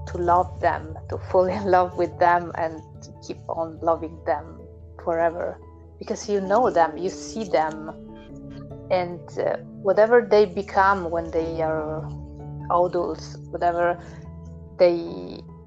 to 0.06 0.18
love 0.18 0.60
them 0.60 0.96
to 1.08 1.18
fall 1.30 1.46
in 1.46 1.64
love 1.64 1.96
with 1.96 2.18
them 2.18 2.52
and 2.56 2.82
to 3.02 3.10
keep 3.26 3.38
on 3.48 3.78
loving 3.80 4.18
them 4.24 4.60
forever. 5.02 5.58
Because 5.98 6.28
you 6.28 6.40
know 6.40 6.70
them 6.70 6.96
you 6.96 7.10
see 7.10 7.44
them. 7.44 7.90
And 8.90 9.20
uh, 9.38 9.56
whatever 9.82 10.20
they 10.20 10.44
become 10.44 11.10
when 11.10 11.30
they 11.30 11.62
are 11.62 12.06
adults 12.70 13.36
whatever 13.50 13.98
they 14.78 14.96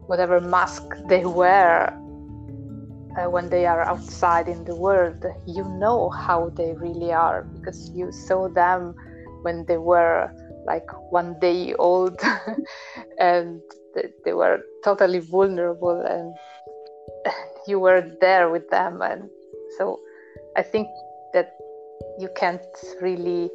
whatever 0.08 0.40
mask 0.42 0.84
they 1.08 1.26
wear 1.26 1.94
uh, 3.18 3.30
when 3.30 3.50
they 3.50 3.66
are 3.66 3.84
outside 3.84 4.48
in 4.48 4.64
the 4.66 4.76
world 4.76 5.24
you 5.48 5.64
know 5.80 6.10
how 6.10 6.50
they 6.50 6.74
really 6.74 7.12
are. 7.12 7.44
Because 7.44 7.90
you 7.92 8.12
saw 8.12 8.48
them 8.48 8.94
when 9.42 9.66
they 9.66 9.78
were 9.78 10.32
like 10.68 10.90
one 11.12 11.40
day 11.40 11.74
old 11.76 12.20
and 13.20 13.62
they 14.24 14.34
were 14.34 14.60
totally 14.84 15.20
vulnerable 15.20 16.02
and 16.02 16.36
you 17.68 17.80
were 17.80 18.04
there 18.22 18.50
with 18.50 18.70
them 18.70 19.02
and 19.02 19.30
so 19.78 20.00
i 20.56 20.62
think 20.62 20.88
that 21.34 21.54
you 22.20 22.30
can't 22.36 22.62
really 23.02 23.50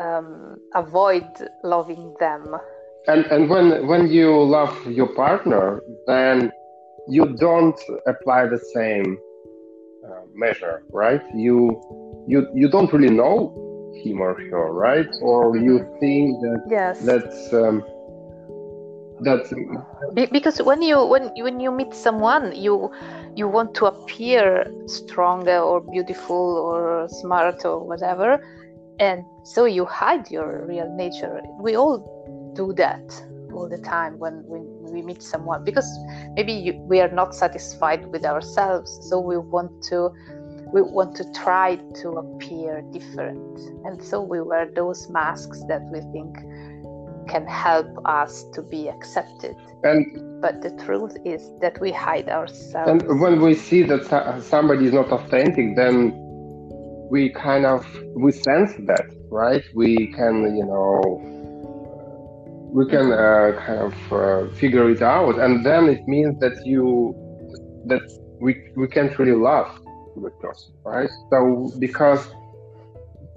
um, 0.00 0.56
avoid 0.74 1.26
loving 1.62 2.14
them. 2.18 2.56
And 3.06 3.26
and 3.26 3.48
when 3.48 3.86
when 3.86 4.10
you 4.10 4.42
love 4.42 4.74
your 4.86 5.08
partner 5.14 5.82
then 6.06 6.52
you 7.08 7.34
don't 7.36 7.80
apply 8.06 8.46
the 8.46 8.58
same 8.58 9.18
uh, 10.06 10.22
measure 10.34 10.82
right? 10.92 11.22
You 11.34 11.80
you 12.28 12.48
you 12.54 12.68
don't 12.68 12.92
really 12.92 13.10
know 13.10 13.69
him 14.02 14.20
or 14.20 14.34
her 14.34 14.72
right? 14.72 15.08
Or 15.22 15.56
you 15.56 15.78
think 16.00 16.40
that 16.40 16.62
yes. 16.68 17.00
that's 17.00 17.52
um, 17.52 17.84
that's 19.20 19.52
because 20.32 20.62
when 20.62 20.82
you 20.82 21.04
when 21.04 21.30
when 21.36 21.60
you 21.60 21.70
meet 21.70 21.92
someone 21.94 22.54
you 22.56 22.90
you 23.36 23.46
want 23.46 23.74
to 23.74 23.86
appear 23.86 24.66
stronger 24.86 25.58
or 25.58 25.80
beautiful 25.80 26.56
or 26.56 27.08
smart 27.08 27.64
or 27.64 27.84
whatever 27.84 28.40
and 29.00 29.24
so 29.44 29.64
you 29.64 29.86
hide 29.86 30.30
your 30.30 30.66
real 30.66 30.88
nature. 30.94 31.40
We 31.58 31.74
all 31.74 32.52
do 32.54 32.72
that 32.74 33.02
all 33.52 33.68
the 33.68 33.78
time 33.78 34.18
when 34.18 34.44
we, 34.46 34.60
we 34.92 35.02
meet 35.02 35.22
someone 35.22 35.64
because 35.64 35.88
maybe 36.34 36.52
you, 36.52 36.74
we 36.74 37.00
are 37.00 37.10
not 37.10 37.34
satisfied 37.34 38.06
with 38.12 38.24
ourselves 38.24 38.98
so 39.08 39.18
we 39.18 39.38
want 39.38 39.82
to 39.84 40.10
we 40.72 40.82
want 40.82 41.16
to 41.16 41.24
try 41.32 41.76
to 42.02 42.08
appear 42.10 42.82
different. 42.92 43.58
And 43.84 44.02
so 44.02 44.20
we 44.22 44.40
wear 44.40 44.70
those 44.74 45.08
masks 45.10 45.62
that 45.68 45.82
we 45.92 46.00
think 46.12 46.36
can 47.28 47.46
help 47.46 47.88
us 48.04 48.44
to 48.54 48.62
be 48.62 48.88
accepted. 48.88 49.56
And 49.84 50.40
but 50.40 50.62
the 50.62 50.70
truth 50.84 51.16
is 51.24 51.50
that 51.60 51.80
we 51.80 51.92
hide 51.92 52.28
ourselves. 52.28 52.90
and 52.90 53.20
when 53.20 53.40
we 53.40 53.54
see 53.54 53.82
that 53.82 54.42
somebody 54.42 54.86
is 54.86 54.92
not 54.92 55.12
authentic 55.12 55.76
then 55.76 56.12
we 57.10 57.30
kind 57.30 57.66
of 57.66 57.86
we 58.14 58.32
sense 58.32 58.72
that 58.86 59.06
right? 59.30 59.64
We 59.74 60.08
can 60.08 60.56
you 60.56 60.66
know 60.66 61.00
we 62.72 62.86
can 62.86 63.12
uh, 63.12 63.52
kind 63.66 63.80
of 63.80 64.12
uh, 64.12 64.54
figure 64.54 64.88
it 64.90 65.02
out. 65.02 65.40
And 65.40 65.66
then 65.66 65.88
it 65.88 66.06
means 66.06 66.38
that 66.40 66.64
you 66.64 67.14
that 67.86 68.02
we 68.40 68.70
we 68.76 68.86
can't 68.88 69.16
really 69.18 69.36
love 69.36 69.70
the 70.16 70.30
person 70.30 70.72
right? 70.84 71.10
So 71.30 71.72
because 71.78 72.26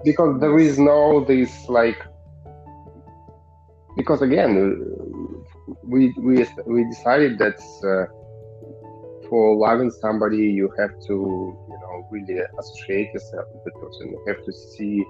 because 0.04 0.40
there 0.40 0.58
is 0.58 0.78
no 0.78 1.24
this 1.24 1.68
like 1.68 2.00
because 3.96 4.22
again 4.22 4.52
we 5.82 6.12
we 6.18 6.46
we 6.66 6.84
decided 6.84 7.38
that 7.38 7.58
uh, 7.84 8.10
for 9.28 9.56
loving 9.56 9.90
somebody 9.90 10.38
you 10.38 10.72
have 10.78 10.90
to 11.06 11.56
you 11.68 11.78
know 11.82 12.08
really 12.10 12.40
associate 12.58 13.12
yourself 13.12 13.46
with 13.54 13.64
the 13.64 13.80
person. 13.80 14.10
You 14.10 14.24
have 14.28 14.44
to 14.44 14.52
see 14.52 15.04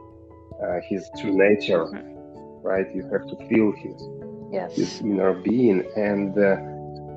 uh, 0.63 0.81
his 0.89 1.09
true 1.21 1.37
nature 1.37 1.85
mm-hmm. 1.85 2.67
right? 2.67 2.87
You 2.95 3.03
have 3.11 3.27
to 3.27 3.37
feel 3.49 3.73
his 3.73 4.01
yes. 4.53 4.77
his 4.77 5.01
inner 5.01 5.35
being. 5.35 5.85
And 5.97 6.39
uh, 6.39 6.57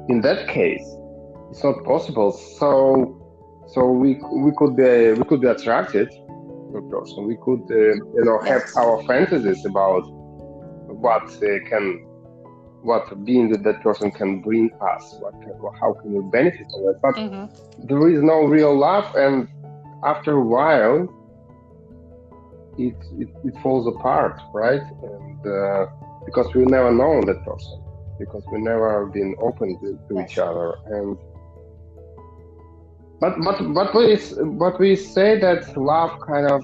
in 0.09 0.21
that 0.21 0.47
case 0.47 0.87
it's 1.49 1.63
not 1.63 1.83
possible. 1.83 2.31
So 2.31 3.26
so 3.67 3.91
we 3.91 4.19
we 4.31 4.51
could 4.55 4.75
be 4.75 5.13
we 5.13 5.23
could 5.25 5.41
be 5.41 5.47
attracted 5.47 6.09
to 6.11 6.77
a 6.77 6.89
person 6.89 7.25
we 7.25 7.37
could 7.45 7.63
uh, 7.71 7.95
you 8.17 8.23
know 8.27 8.39
have 8.39 8.63
our 8.77 9.03
fantasies 9.03 9.65
about 9.65 10.03
what 11.05 11.23
uh, 11.23 11.69
can 11.69 12.03
what 12.83 13.05
being 13.25 13.49
with 13.49 13.63
that 13.63 13.81
person 13.81 14.09
can 14.11 14.41
bring 14.41 14.71
us 14.81 15.15
what 15.19 15.33
can, 15.41 15.53
how 15.81 15.93
can 15.93 16.13
we 16.13 16.21
benefit 16.31 16.65
from 16.71 16.89
it. 16.89 16.97
But 17.01 17.15
mm-hmm. 17.15 17.87
there 17.87 18.07
is 18.07 18.21
no 18.21 18.45
real 18.45 18.77
love 18.77 19.13
and 19.15 19.47
after 20.03 20.33
a 20.37 20.43
while 20.43 21.13
it 22.77 22.95
it, 23.17 23.29
it 23.43 23.55
falls 23.61 23.87
apart 23.87 24.39
right? 24.53 24.85
And 25.03 25.47
uh, 25.47 25.87
because 26.25 26.53
we 26.53 26.63
never 26.65 26.91
know 26.91 27.21
that 27.25 27.43
person 27.43 27.83
because 28.19 28.43
we 28.51 28.59
never 28.59 29.03
have 29.03 29.13
been 29.13 29.35
open 29.39 29.79
to, 29.79 29.99
to 30.07 30.21
each 30.23 30.37
other. 30.37 30.75
And 30.87 31.17
but 33.19 33.35
but 33.43 33.73
but 33.73 33.95
we 33.95 34.19
but 34.57 34.79
we 34.79 34.95
say 34.95 35.39
that 35.39 35.75
love 35.77 36.19
kind 36.21 36.49
of 36.51 36.63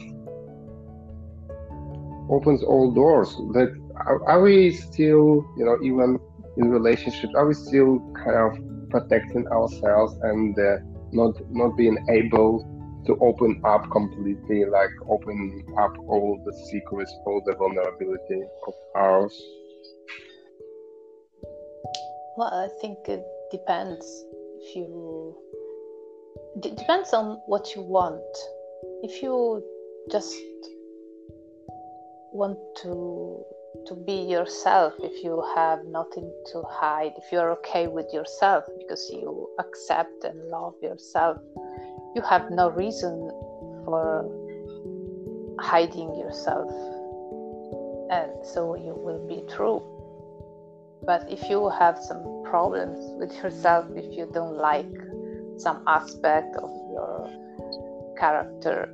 opens 2.29 2.63
all 2.63 2.91
doors 2.91 3.29
that 3.53 3.71
are, 3.95 4.23
are, 4.27 4.41
we 4.41 4.71
still, 4.71 5.45
you 5.57 5.65
know, 5.65 5.77
even 5.83 6.19
in 6.57 6.69
relationships, 6.69 7.33
are 7.35 7.47
we 7.47 7.53
still 7.53 7.99
kind 8.23 8.35
of 8.35 8.89
protecting 8.89 9.47
ourselves 9.47 10.15
and 10.23 10.57
uh, 10.57 10.77
not 11.11 11.35
not 11.51 11.75
being 11.77 11.97
able 12.09 12.69
to 13.05 13.17
open 13.19 13.61
up 13.65 13.89
completely, 13.91 14.65
like 14.65 14.91
open 15.09 15.63
up 15.77 15.93
all 16.07 16.41
the 16.45 16.53
secrets, 16.71 17.13
all 17.25 17.41
the 17.45 17.55
vulnerability 17.55 18.41
of 18.67 18.73
ours? 18.95 19.35
Well, 22.37 22.53
I 22.53 22.69
think 22.81 22.97
it 23.07 23.23
depends. 23.51 24.05
If 24.61 24.75
you 24.75 25.35
it 26.55 26.75
depends 26.77 27.13
on 27.13 27.41
what 27.47 27.75
you 27.75 27.81
want. 27.81 28.21
If 29.01 29.21
you 29.21 29.63
just 30.11 30.35
want 32.33 32.57
to 32.81 33.43
to 33.87 33.95
be 33.95 34.13
yourself 34.13 34.93
if 34.99 35.23
you 35.23 35.43
have 35.55 35.83
nothing 35.85 36.31
to 36.51 36.61
hide 36.69 37.11
if 37.17 37.31
you're 37.31 37.51
okay 37.51 37.87
with 37.87 38.05
yourself 38.13 38.63
because 38.77 39.09
you 39.11 39.49
accept 39.59 40.23
and 40.23 40.37
love 40.49 40.75
yourself 40.81 41.37
you 42.15 42.21
have 42.21 42.51
no 42.51 42.69
reason 42.69 43.29
for 43.83 44.29
hiding 45.59 46.15
yourself 46.15 46.69
and 48.11 48.31
so 48.45 48.75
you 48.75 48.93
will 48.95 49.25
be 49.27 49.43
true 49.51 49.81
but 51.05 51.25
if 51.31 51.49
you 51.49 51.69
have 51.69 51.97
some 51.97 52.43
problems 52.45 52.99
with 53.19 53.33
yourself 53.43 53.85
if 53.95 54.15
you 54.15 54.29
don't 54.33 54.55
like 54.55 54.85
some 55.57 55.83
aspect 55.87 56.55
of 56.57 56.69
your 56.91 57.29
character 58.19 58.93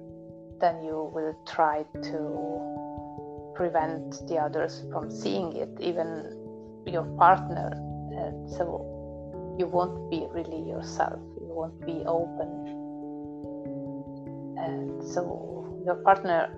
then 0.60 0.84
you 0.84 1.10
will 1.14 1.36
try 1.48 1.86
to 2.04 3.54
prevent 3.56 4.28
the 4.28 4.38
others 4.38 4.84
from 4.92 5.10
seeing 5.10 5.56
it, 5.56 5.70
even 5.80 6.36
your 6.86 7.04
partner. 7.18 7.72
And 8.12 8.50
so 8.50 9.56
you 9.58 9.66
won't 9.68 10.10
be 10.10 10.28
really 10.32 10.68
yourself, 10.68 11.20
you 11.40 11.48
won't 11.48 11.80
be 11.86 12.04
open. 12.06 12.50
And 14.58 15.04
so 15.04 15.82
your 15.86 15.96
partner, 15.96 16.50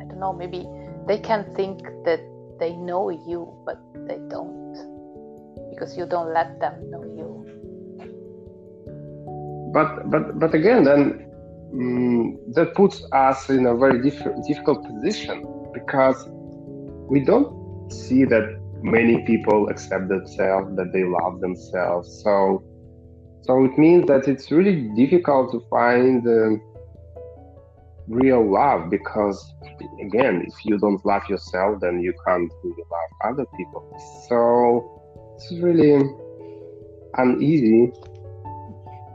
I 0.00 0.04
don't 0.06 0.20
know, 0.20 0.32
maybe 0.32 0.66
they 1.06 1.18
can 1.18 1.44
think 1.54 1.82
that 2.04 2.20
they 2.58 2.72
know 2.76 3.10
you, 3.10 3.52
but 3.64 3.78
they 4.08 4.18
don't 4.28 4.66
because 5.70 5.96
you 5.96 6.06
don't 6.06 6.32
let 6.32 6.58
them 6.60 6.90
know 6.90 7.02
you. 7.04 7.35
But 9.76 10.10
but 10.10 10.38
but 10.38 10.54
again, 10.54 10.84
then 10.84 11.00
um, 11.74 12.38
that 12.54 12.74
puts 12.74 13.04
us 13.12 13.50
in 13.50 13.66
a 13.66 13.74
very 13.76 14.00
diff- 14.00 14.36
difficult 14.48 14.86
position 14.86 15.44
because 15.74 16.26
we 17.12 17.20
don't 17.20 17.92
see 17.92 18.24
that 18.24 18.58
many 18.80 19.20
people 19.26 19.68
accept 19.68 20.08
themselves, 20.08 20.74
that 20.76 20.94
they 20.94 21.04
love 21.04 21.42
themselves. 21.42 22.22
So, 22.24 22.64
so 23.42 23.64
it 23.66 23.76
means 23.76 24.06
that 24.06 24.28
it's 24.28 24.50
really 24.50 24.88
difficult 24.96 25.52
to 25.52 25.60
find 25.68 26.26
uh, 26.26 26.56
real 28.08 28.50
love 28.50 28.88
because, 28.88 29.38
again, 30.00 30.42
if 30.46 30.54
you 30.64 30.78
don't 30.78 31.04
love 31.04 31.28
yourself, 31.28 31.80
then 31.82 32.00
you 32.00 32.14
can't 32.26 32.50
really 32.64 32.84
love 32.90 33.10
other 33.30 33.44
people. 33.58 33.82
So 34.26 35.36
it's 35.36 35.52
really 35.62 36.02
uneasy 37.18 37.92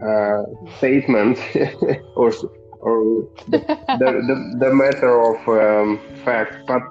uh, 0.02 0.44
statement 0.78 1.38
or 2.16 2.34
or 2.82 3.28
the, 3.50 3.60
the, 4.00 4.10
the, 4.28 4.56
the, 4.60 4.74
matter 4.74 5.22
of 5.22 5.38
um, 5.48 6.00
fact. 6.26 6.56
But 6.68 6.82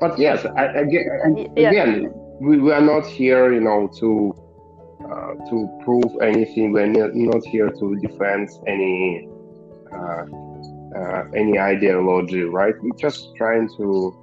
but 0.00 0.18
yes 0.18 0.44
I, 0.44 0.64
again, 0.64 1.52
yeah. 1.56 1.68
again 1.70 2.12
we, 2.40 2.58
we 2.58 2.72
are 2.72 2.80
not 2.80 3.06
here 3.06 3.52
you 3.52 3.60
know 3.60 3.88
to 4.00 4.34
uh, 5.04 5.34
to 5.48 5.68
prove 5.84 6.10
anything. 6.22 6.72
We're 6.72 6.86
not 6.86 7.44
here 7.46 7.70
to 7.70 7.96
defend 7.96 8.48
any 8.66 9.28
uh, 9.92 10.24
uh, 10.96 11.24
any 11.34 11.58
ideology 11.58 12.42
right? 12.42 12.74
We're 12.82 12.96
just 12.96 13.34
trying 13.36 13.68
to 13.76 14.16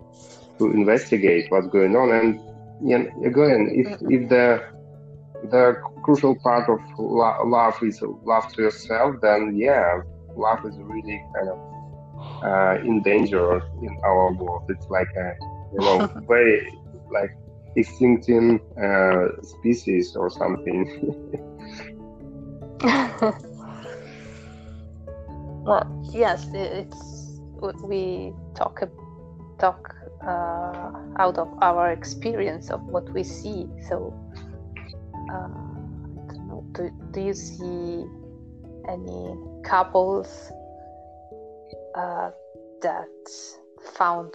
to 0.59 0.71
investigate 0.71 1.49
what's 1.49 1.67
going 1.67 1.95
on. 1.95 2.11
And 2.11 2.41
yeah, 2.81 3.03
again 3.25 3.69
if 3.71 4.01
if 4.09 4.29
the 4.29 4.63
the 5.49 5.81
crucial 6.07 6.35
part 6.35 6.69
of 6.69 6.79
love 6.97 7.75
is 7.83 8.01
love 8.23 8.47
to 8.53 8.61
yourself, 8.61 9.17
then 9.21 9.53
yeah, 9.57 9.99
love 10.37 10.65
is 10.65 10.77
really 10.79 11.21
kind 11.35 11.49
of 11.49 11.59
uh, 12.47 12.75
in 12.81 13.01
danger 13.03 13.61
in 13.81 13.93
our 14.05 14.31
world. 14.31 14.63
It's 14.69 14.87
like 14.89 15.09
a 15.17 15.33
you 15.73 15.79
know 15.81 16.09
very 16.29 16.73
like 17.11 17.31
extincting 17.75 18.61
uh, 18.79 19.41
species 19.43 20.15
or 20.15 20.29
something. 20.29 20.81
well, 25.67 25.85
yes, 26.13 26.47
it's 26.53 27.41
we 27.83 28.31
talk 28.55 28.81
talk 29.59 29.93
uh, 30.25 30.91
out 31.19 31.37
of 31.37 31.49
our 31.61 31.91
experience 31.91 32.69
of 32.69 32.81
what 32.83 33.11
we 33.11 33.23
see. 33.23 33.67
So 33.89 34.13
uh, 35.33 35.66
do, 36.77 36.91
do 37.11 37.21
you 37.21 37.33
see 37.33 38.05
any 38.87 39.35
couples 39.63 40.51
uh, 41.95 42.29
that 42.81 43.07
found 43.97 44.33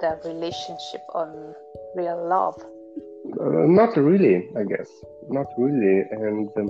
their 0.00 0.20
relationship 0.24 1.00
on 1.14 1.54
real 1.94 2.28
love? 2.28 2.60
Uh, 3.40 3.66
not 3.66 3.96
really, 3.96 4.48
I 4.58 4.64
guess. 4.64 4.90
Not 5.28 5.46
really, 5.58 6.04
and 6.10 6.48
um, 6.56 6.68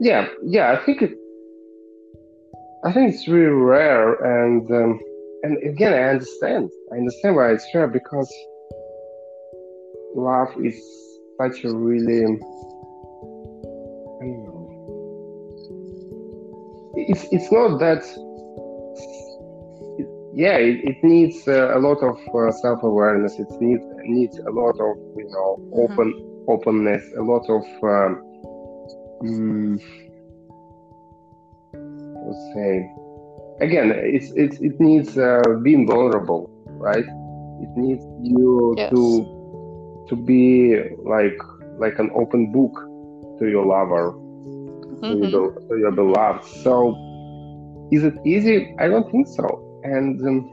yeah, 0.00 0.28
yeah. 0.42 0.72
I 0.72 0.84
think 0.84 1.02
it. 1.02 1.12
I 2.84 2.92
think 2.92 3.14
it's 3.14 3.28
really 3.28 3.52
rare, 3.52 4.14
and 4.14 4.70
um, 4.70 5.00
and 5.42 5.62
again, 5.62 5.92
I 5.92 6.10
understand. 6.10 6.70
I 6.92 6.96
understand 6.96 7.36
why 7.36 7.52
it's 7.52 7.66
rare 7.74 7.88
because 7.88 8.32
love 10.14 10.48
is 10.64 10.80
such 11.38 11.64
a 11.64 11.74
really 11.74 12.38
it's 17.14 17.24
it's 17.32 17.52
not 17.52 17.78
that 17.78 18.02
yeah 20.34 20.56
it, 20.56 20.82
it 20.90 21.04
needs 21.04 21.46
uh, 21.46 21.76
a 21.76 21.78
lot 21.78 21.98
of 22.02 22.16
uh, 22.34 22.50
self-awareness 22.50 23.38
it 23.38 23.50
needs 23.60 23.84
needs 24.04 24.38
a 24.38 24.50
lot 24.50 24.76
of 24.80 24.96
you 25.16 25.28
know 25.34 25.48
mm-hmm. 25.60 25.92
open 25.92 26.12
mm-hmm. 26.12 26.50
openness 26.50 27.04
a 27.16 27.22
lot 27.22 27.44
of 27.48 27.64
um, 27.94 28.10
mm, 29.22 29.78
let's 32.26 32.44
say 32.54 32.72
again 33.60 33.92
it's, 33.94 34.32
it's 34.34 34.58
it 34.58 34.80
needs 34.80 35.16
uh, 35.16 35.42
being 35.62 35.86
vulnerable 35.86 36.50
right 36.88 37.06
it 37.64 37.72
needs 37.76 38.04
you 38.22 38.74
yes. 38.76 38.90
to 38.90 40.04
to 40.08 40.16
be 40.16 40.82
like 41.04 41.38
like 41.78 41.98
an 41.98 42.10
open 42.14 42.52
book 42.52 42.74
to 43.38 43.48
your 43.48 43.66
lover, 43.66 44.14
mm-hmm. 45.04 45.22
to, 45.22 45.28
your, 45.28 45.52
to, 45.52 45.78
your, 45.78 45.92
beloved. 45.92 46.44
So, 46.44 46.94
is 47.92 48.04
it 48.04 48.14
easy? 48.24 48.74
I 48.78 48.88
don't 48.88 49.10
think 49.10 49.28
so. 49.28 49.80
And 49.84 50.20
um, 50.26 50.50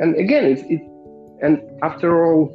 and 0.00 0.16
again, 0.16 0.44
it's 0.44 0.62
it. 0.62 0.80
And 1.42 1.60
after 1.82 2.24
all, 2.24 2.50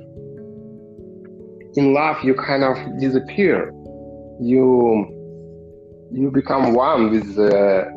in 1.75 1.93
love, 1.93 2.23
you 2.23 2.33
kind 2.33 2.63
of 2.63 2.77
disappear. 2.99 3.71
You 4.39 5.13
you 6.11 6.31
become 6.31 6.73
one 6.73 7.11
with 7.11 7.38
uh, 7.38 7.43
uh, 7.43 7.88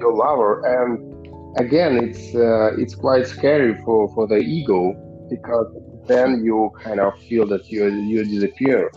your 0.00 0.14
lover, 0.14 0.64
and 0.64 1.58
again, 1.58 1.96
it's 2.02 2.34
uh, 2.34 2.70
it's 2.78 2.94
quite 2.94 3.26
scary 3.26 3.78
for 3.84 4.12
for 4.14 4.26
the 4.26 4.38
ego 4.38 4.94
because 5.28 5.66
then 6.06 6.44
you 6.44 6.70
kind 6.82 7.00
of 7.00 7.18
feel 7.28 7.46
that 7.46 7.70
you 7.70 7.86
you 7.88 8.24
disappear. 8.24 8.90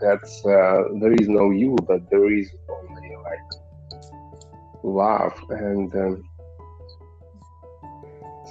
That 0.00 0.24
uh, 0.46 0.84
there 1.00 1.12
is 1.12 1.28
no 1.28 1.50
you, 1.50 1.76
but 1.86 2.08
there 2.10 2.32
is 2.32 2.50
only 2.68 3.14
like 3.22 3.40
love, 4.82 5.34
and 5.50 5.94
um, 5.94 6.24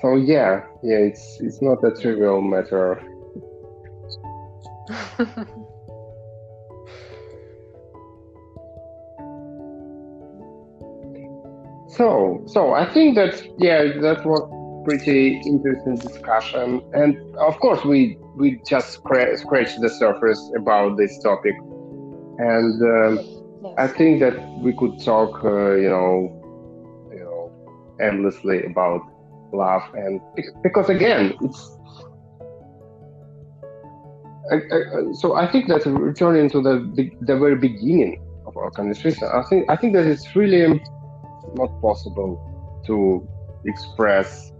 so 0.01 0.15
yeah, 0.17 0.63
yeah, 0.83 0.97
it's 0.97 1.37
it's 1.41 1.61
not 1.61 1.83
a 1.83 1.91
trivial 1.99 2.41
matter. 2.41 3.01
so 11.89 12.43
so 12.47 12.73
I 12.73 12.85
think 12.93 13.15
that 13.15 13.43
yeah, 13.57 13.83
that 14.01 14.23
was 14.25 14.61
pretty 14.84 15.41
interesting 15.45 15.95
discussion. 15.95 16.82
And 16.93 17.17
of 17.38 17.59
course, 17.59 17.84
we 17.84 18.17
we 18.36 18.61
just 18.67 18.91
scratch, 18.93 19.39
scratched 19.39 19.79
the 19.82 19.89
surface 19.89 20.41
about 20.55 20.97
this 20.97 21.17
topic. 21.19 21.55
And 22.38 22.82
um, 22.82 23.19
yes. 23.63 23.73
I 23.77 23.88
think 23.88 24.19
that 24.21 24.36
we 24.59 24.73
could 24.73 24.99
talk, 25.03 25.43
uh, 25.43 25.75
you 25.75 25.89
know, 25.89 27.09
you 27.11 27.19
know, 27.19 27.97
endlessly 28.01 28.63
about 28.65 29.01
love, 29.53 29.84
and 29.93 30.21
because 30.63 30.89
again, 30.89 31.34
it's. 31.41 31.77
I, 34.51 34.55
I, 34.55 34.79
so 35.13 35.36
I 35.36 35.49
think 35.51 35.67
that 35.67 35.86
returning 35.86 36.49
to 36.49 36.61
the 36.61 36.75
the 37.21 37.38
very 37.38 37.55
beginning 37.55 38.21
of 38.45 38.57
our 38.57 38.71
conversation, 38.71 39.29
I 39.32 39.43
think 39.49 39.69
I 39.69 39.75
think 39.75 39.93
that 39.93 40.05
it's 40.05 40.36
really 40.36 40.82
not 41.55 41.82
possible 41.82 42.84
to 42.88 43.27
express 43.65 44.51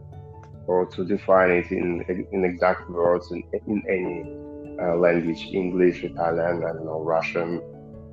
or 0.68 0.86
to 0.86 1.06
define 1.06 1.52
it 1.52 1.72
in, 1.72 2.28
in 2.32 2.46
exact 2.46 2.90
words 2.90 3.32
in, 3.32 3.44
in 3.68 3.84
any 3.90 4.82
uh, 4.82 4.96
language 4.96 5.48
English, 5.54 6.04
Italian, 6.04 6.64
I 6.64 6.74
don't 6.74 6.86
know, 6.86 7.02
Russian, 7.02 7.62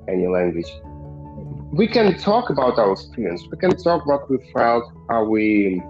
any 0.07 0.27
language. 0.27 0.71
We 1.71 1.87
can 1.87 2.17
talk 2.17 2.49
about 2.49 2.77
our 2.79 2.91
experience, 2.91 3.43
we 3.51 3.57
can 3.57 3.75
talk 3.77 4.05
about 4.05 4.21
what 4.21 4.29
we 4.29 4.37
felt, 4.53 4.91
how 5.09 5.23
we, 5.25 5.81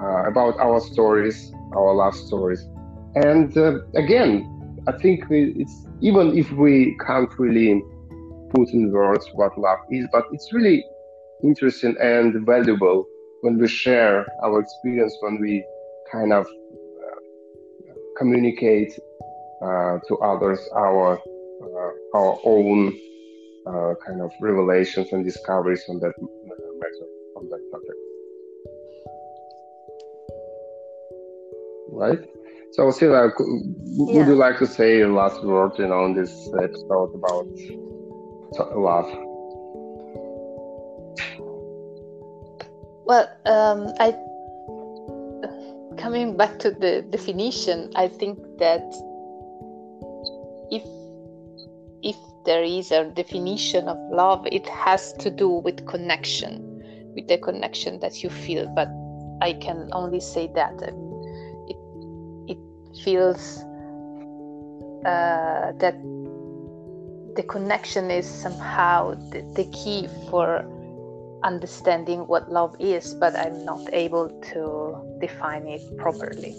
uh, 0.00 0.28
about 0.28 0.58
our 0.58 0.80
stories, 0.80 1.52
our 1.74 1.94
love 1.94 2.14
stories. 2.14 2.64
And 3.14 3.56
uh, 3.56 3.80
again, 3.94 4.54
I 4.86 4.92
think 4.92 5.24
it's 5.30 5.86
even 6.00 6.36
if 6.36 6.50
we 6.52 6.96
can't 7.06 7.30
really 7.38 7.82
put 8.54 8.68
in 8.70 8.90
words 8.90 9.26
what 9.34 9.58
love 9.58 9.78
is, 9.90 10.06
but 10.12 10.24
it's 10.32 10.52
really 10.52 10.84
interesting 11.44 11.96
and 12.00 12.46
valuable 12.46 13.06
when 13.42 13.58
we 13.58 13.68
share 13.68 14.26
our 14.42 14.60
experience, 14.60 15.16
when 15.20 15.40
we 15.40 15.64
kind 16.10 16.32
of 16.32 16.46
uh, 16.46 17.94
communicate 18.16 18.98
uh, 19.62 19.98
to 20.06 20.16
others 20.18 20.60
our 20.74 21.18
uh, 21.18 22.16
our 22.18 22.38
own 22.44 22.96
uh, 23.66 23.94
kind 24.06 24.20
of 24.22 24.30
revelations 24.40 25.12
and 25.12 25.24
discoveries 25.24 25.84
on 25.88 25.98
that 26.00 26.14
matter, 26.20 27.06
on 27.36 27.48
that 27.48 27.62
topic. 27.72 27.96
Right? 31.90 32.20
So, 32.72 32.90
Sylvia, 32.90 33.32
would 33.38 34.14
yeah. 34.14 34.26
you 34.26 34.34
like 34.34 34.58
to 34.58 34.66
say 34.66 35.00
a 35.00 35.08
last 35.08 35.42
word, 35.42 35.72
you 35.78 35.88
know, 35.88 36.04
on 36.04 36.14
this 36.14 36.30
episode 36.62 37.14
about 37.14 37.46
love? 38.76 39.27
Well, 43.08 43.26
um, 43.46 43.94
I 43.98 44.12
coming 45.96 46.36
back 46.36 46.58
to 46.58 46.70
the 46.70 47.00
definition, 47.08 47.90
I 47.96 48.06
think 48.06 48.38
that 48.58 48.84
if 50.70 50.84
if 52.02 52.16
there 52.44 52.62
is 52.62 52.92
a 52.92 53.04
definition 53.04 53.88
of 53.88 53.96
love, 54.12 54.46
it 54.52 54.68
has 54.68 55.14
to 55.14 55.30
do 55.30 55.48
with 55.48 55.86
connection, 55.86 56.82
with 57.14 57.28
the 57.28 57.38
connection 57.38 57.98
that 58.00 58.22
you 58.22 58.28
feel. 58.28 58.66
But 58.76 58.88
I 59.40 59.54
can 59.54 59.88
only 59.92 60.20
say 60.20 60.50
that 60.54 60.74
it 60.82 61.78
it 62.46 62.58
feels 63.02 63.64
uh, 65.06 65.72
that 65.80 65.96
the 67.36 67.42
connection 67.48 68.10
is 68.10 68.28
somehow 68.28 69.14
the, 69.30 69.40
the 69.56 69.64
key 69.72 70.08
for 70.28 70.62
understanding 71.42 72.20
what 72.26 72.50
love 72.50 72.74
is, 72.78 73.14
but 73.14 73.36
I'm 73.36 73.64
not 73.64 73.80
able 73.92 74.28
to 74.52 75.18
define 75.20 75.66
it 75.66 75.82
properly. 75.98 76.54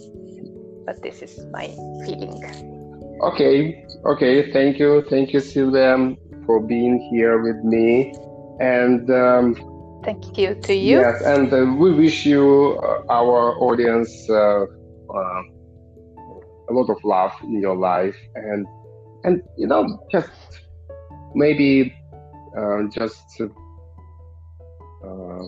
But 0.85 1.01
this 1.03 1.21
is 1.21 1.39
my 1.51 1.67
feeling. 2.05 2.43
Okay, 3.21 3.85
okay. 4.05 4.51
Thank 4.51 4.79
you, 4.79 5.03
thank 5.09 5.33
you, 5.33 5.39
Sylvia, 5.39 6.15
for 6.45 6.59
being 6.61 6.99
here 7.11 7.41
with 7.41 7.63
me, 7.63 8.13
and. 8.59 9.09
Um, 9.09 9.55
Thank 10.01 10.37
you 10.37 10.55
to 10.55 10.73
you. 10.73 10.99
Yes, 10.99 11.21
and 11.23 11.51
uh, 11.51 11.75
we 11.77 11.91
wish 11.91 12.25
you, 12.25 12.79
uh, 12.81 13.03
our 13.09 13.53
audience, 13.59 14.29
uh, 14.29 14.63
uh, 15.13 15.41
a 16.69 16.71
lot 16.71 16.89
of 16.89 16.97
love 17.03 17.33
in 17.43 17.59
your 17.59 17.75
life, 17.75 18.15
and 18.35 18.65
and 19.25 19.41
you 19.57 19.67
know, 19.67 19.99
just 20.09 20.31
maybe 21.35 21.93
uh, 25.03 25.45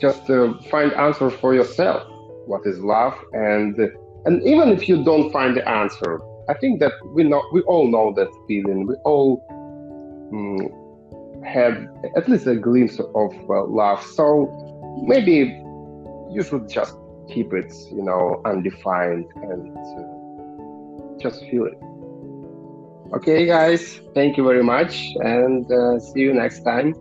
just 0.00 0.28
uh, 0.30 0.54
find 0.70 0.92
answer 0.94 1.30
for 1.30 1.54
yourself. 1.54 2.02
What 2.46 2.62
is 2.66 2.78
love, 2.80 3.14
and 3.32 3.78
and 4.24 4.42
even 4.42 4.70
if 4.70 4.88
you 4.88 5.04
don't 5.04 5.30
find 5.30 5.56
the 5.56 5.68
answer, 5.68 6.20
I 6.48 6.54
think 6.54 6.80
that 6.80 6.92
we 7.14 7.24
know 7.24 7.42
we 7.52 7.60
all 7.62 7.86
know 7.88 8.12
that 8.14 8.28
feeling. 8.46 8.86
We 8.86 8.94
all. 9.04 9.44
Um, 10.32 10.88
had 11.44 11.88
at 12.16 12.28
least 12.28 12.46
a 12.46 12.56
glimpse 12.56 12.98
of 13.00 13.32
uh, 13.50 13.64
love. 13.64 14.02
So 14.02 14.48
maybe 15.06 15.56
you 16.30 16.42
should 16.42 16.68
just 16.68 16.94
keep 17.28 17.52
it, 17.52 17.72
you 17.90 18.02
know, 18.02 18.40
undefined 18.44 19.26
and 19.36 19.76
uh, 19.76 21.18
just 21.20 21.40
feel 21.50 21.66
it. 21.66 21.78
Okay, 23.14 23.46
guys, 23.46 24.00
thank 24.14 24.36
you 24.36 24.44
very 24.44 24.62
much 24.62 25.08
and 25.20 25.70
uh, 25.72 25.98
see 25.98 26.20
you 26.20 26.34
next 26.34 26.62
time. 26.62 26.94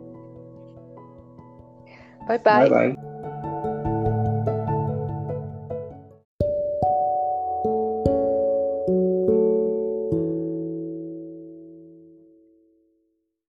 Bye 2.28 2.38
bye. 2.38 2.70
Bye 2.70 2.70
bye. 2.70 3.07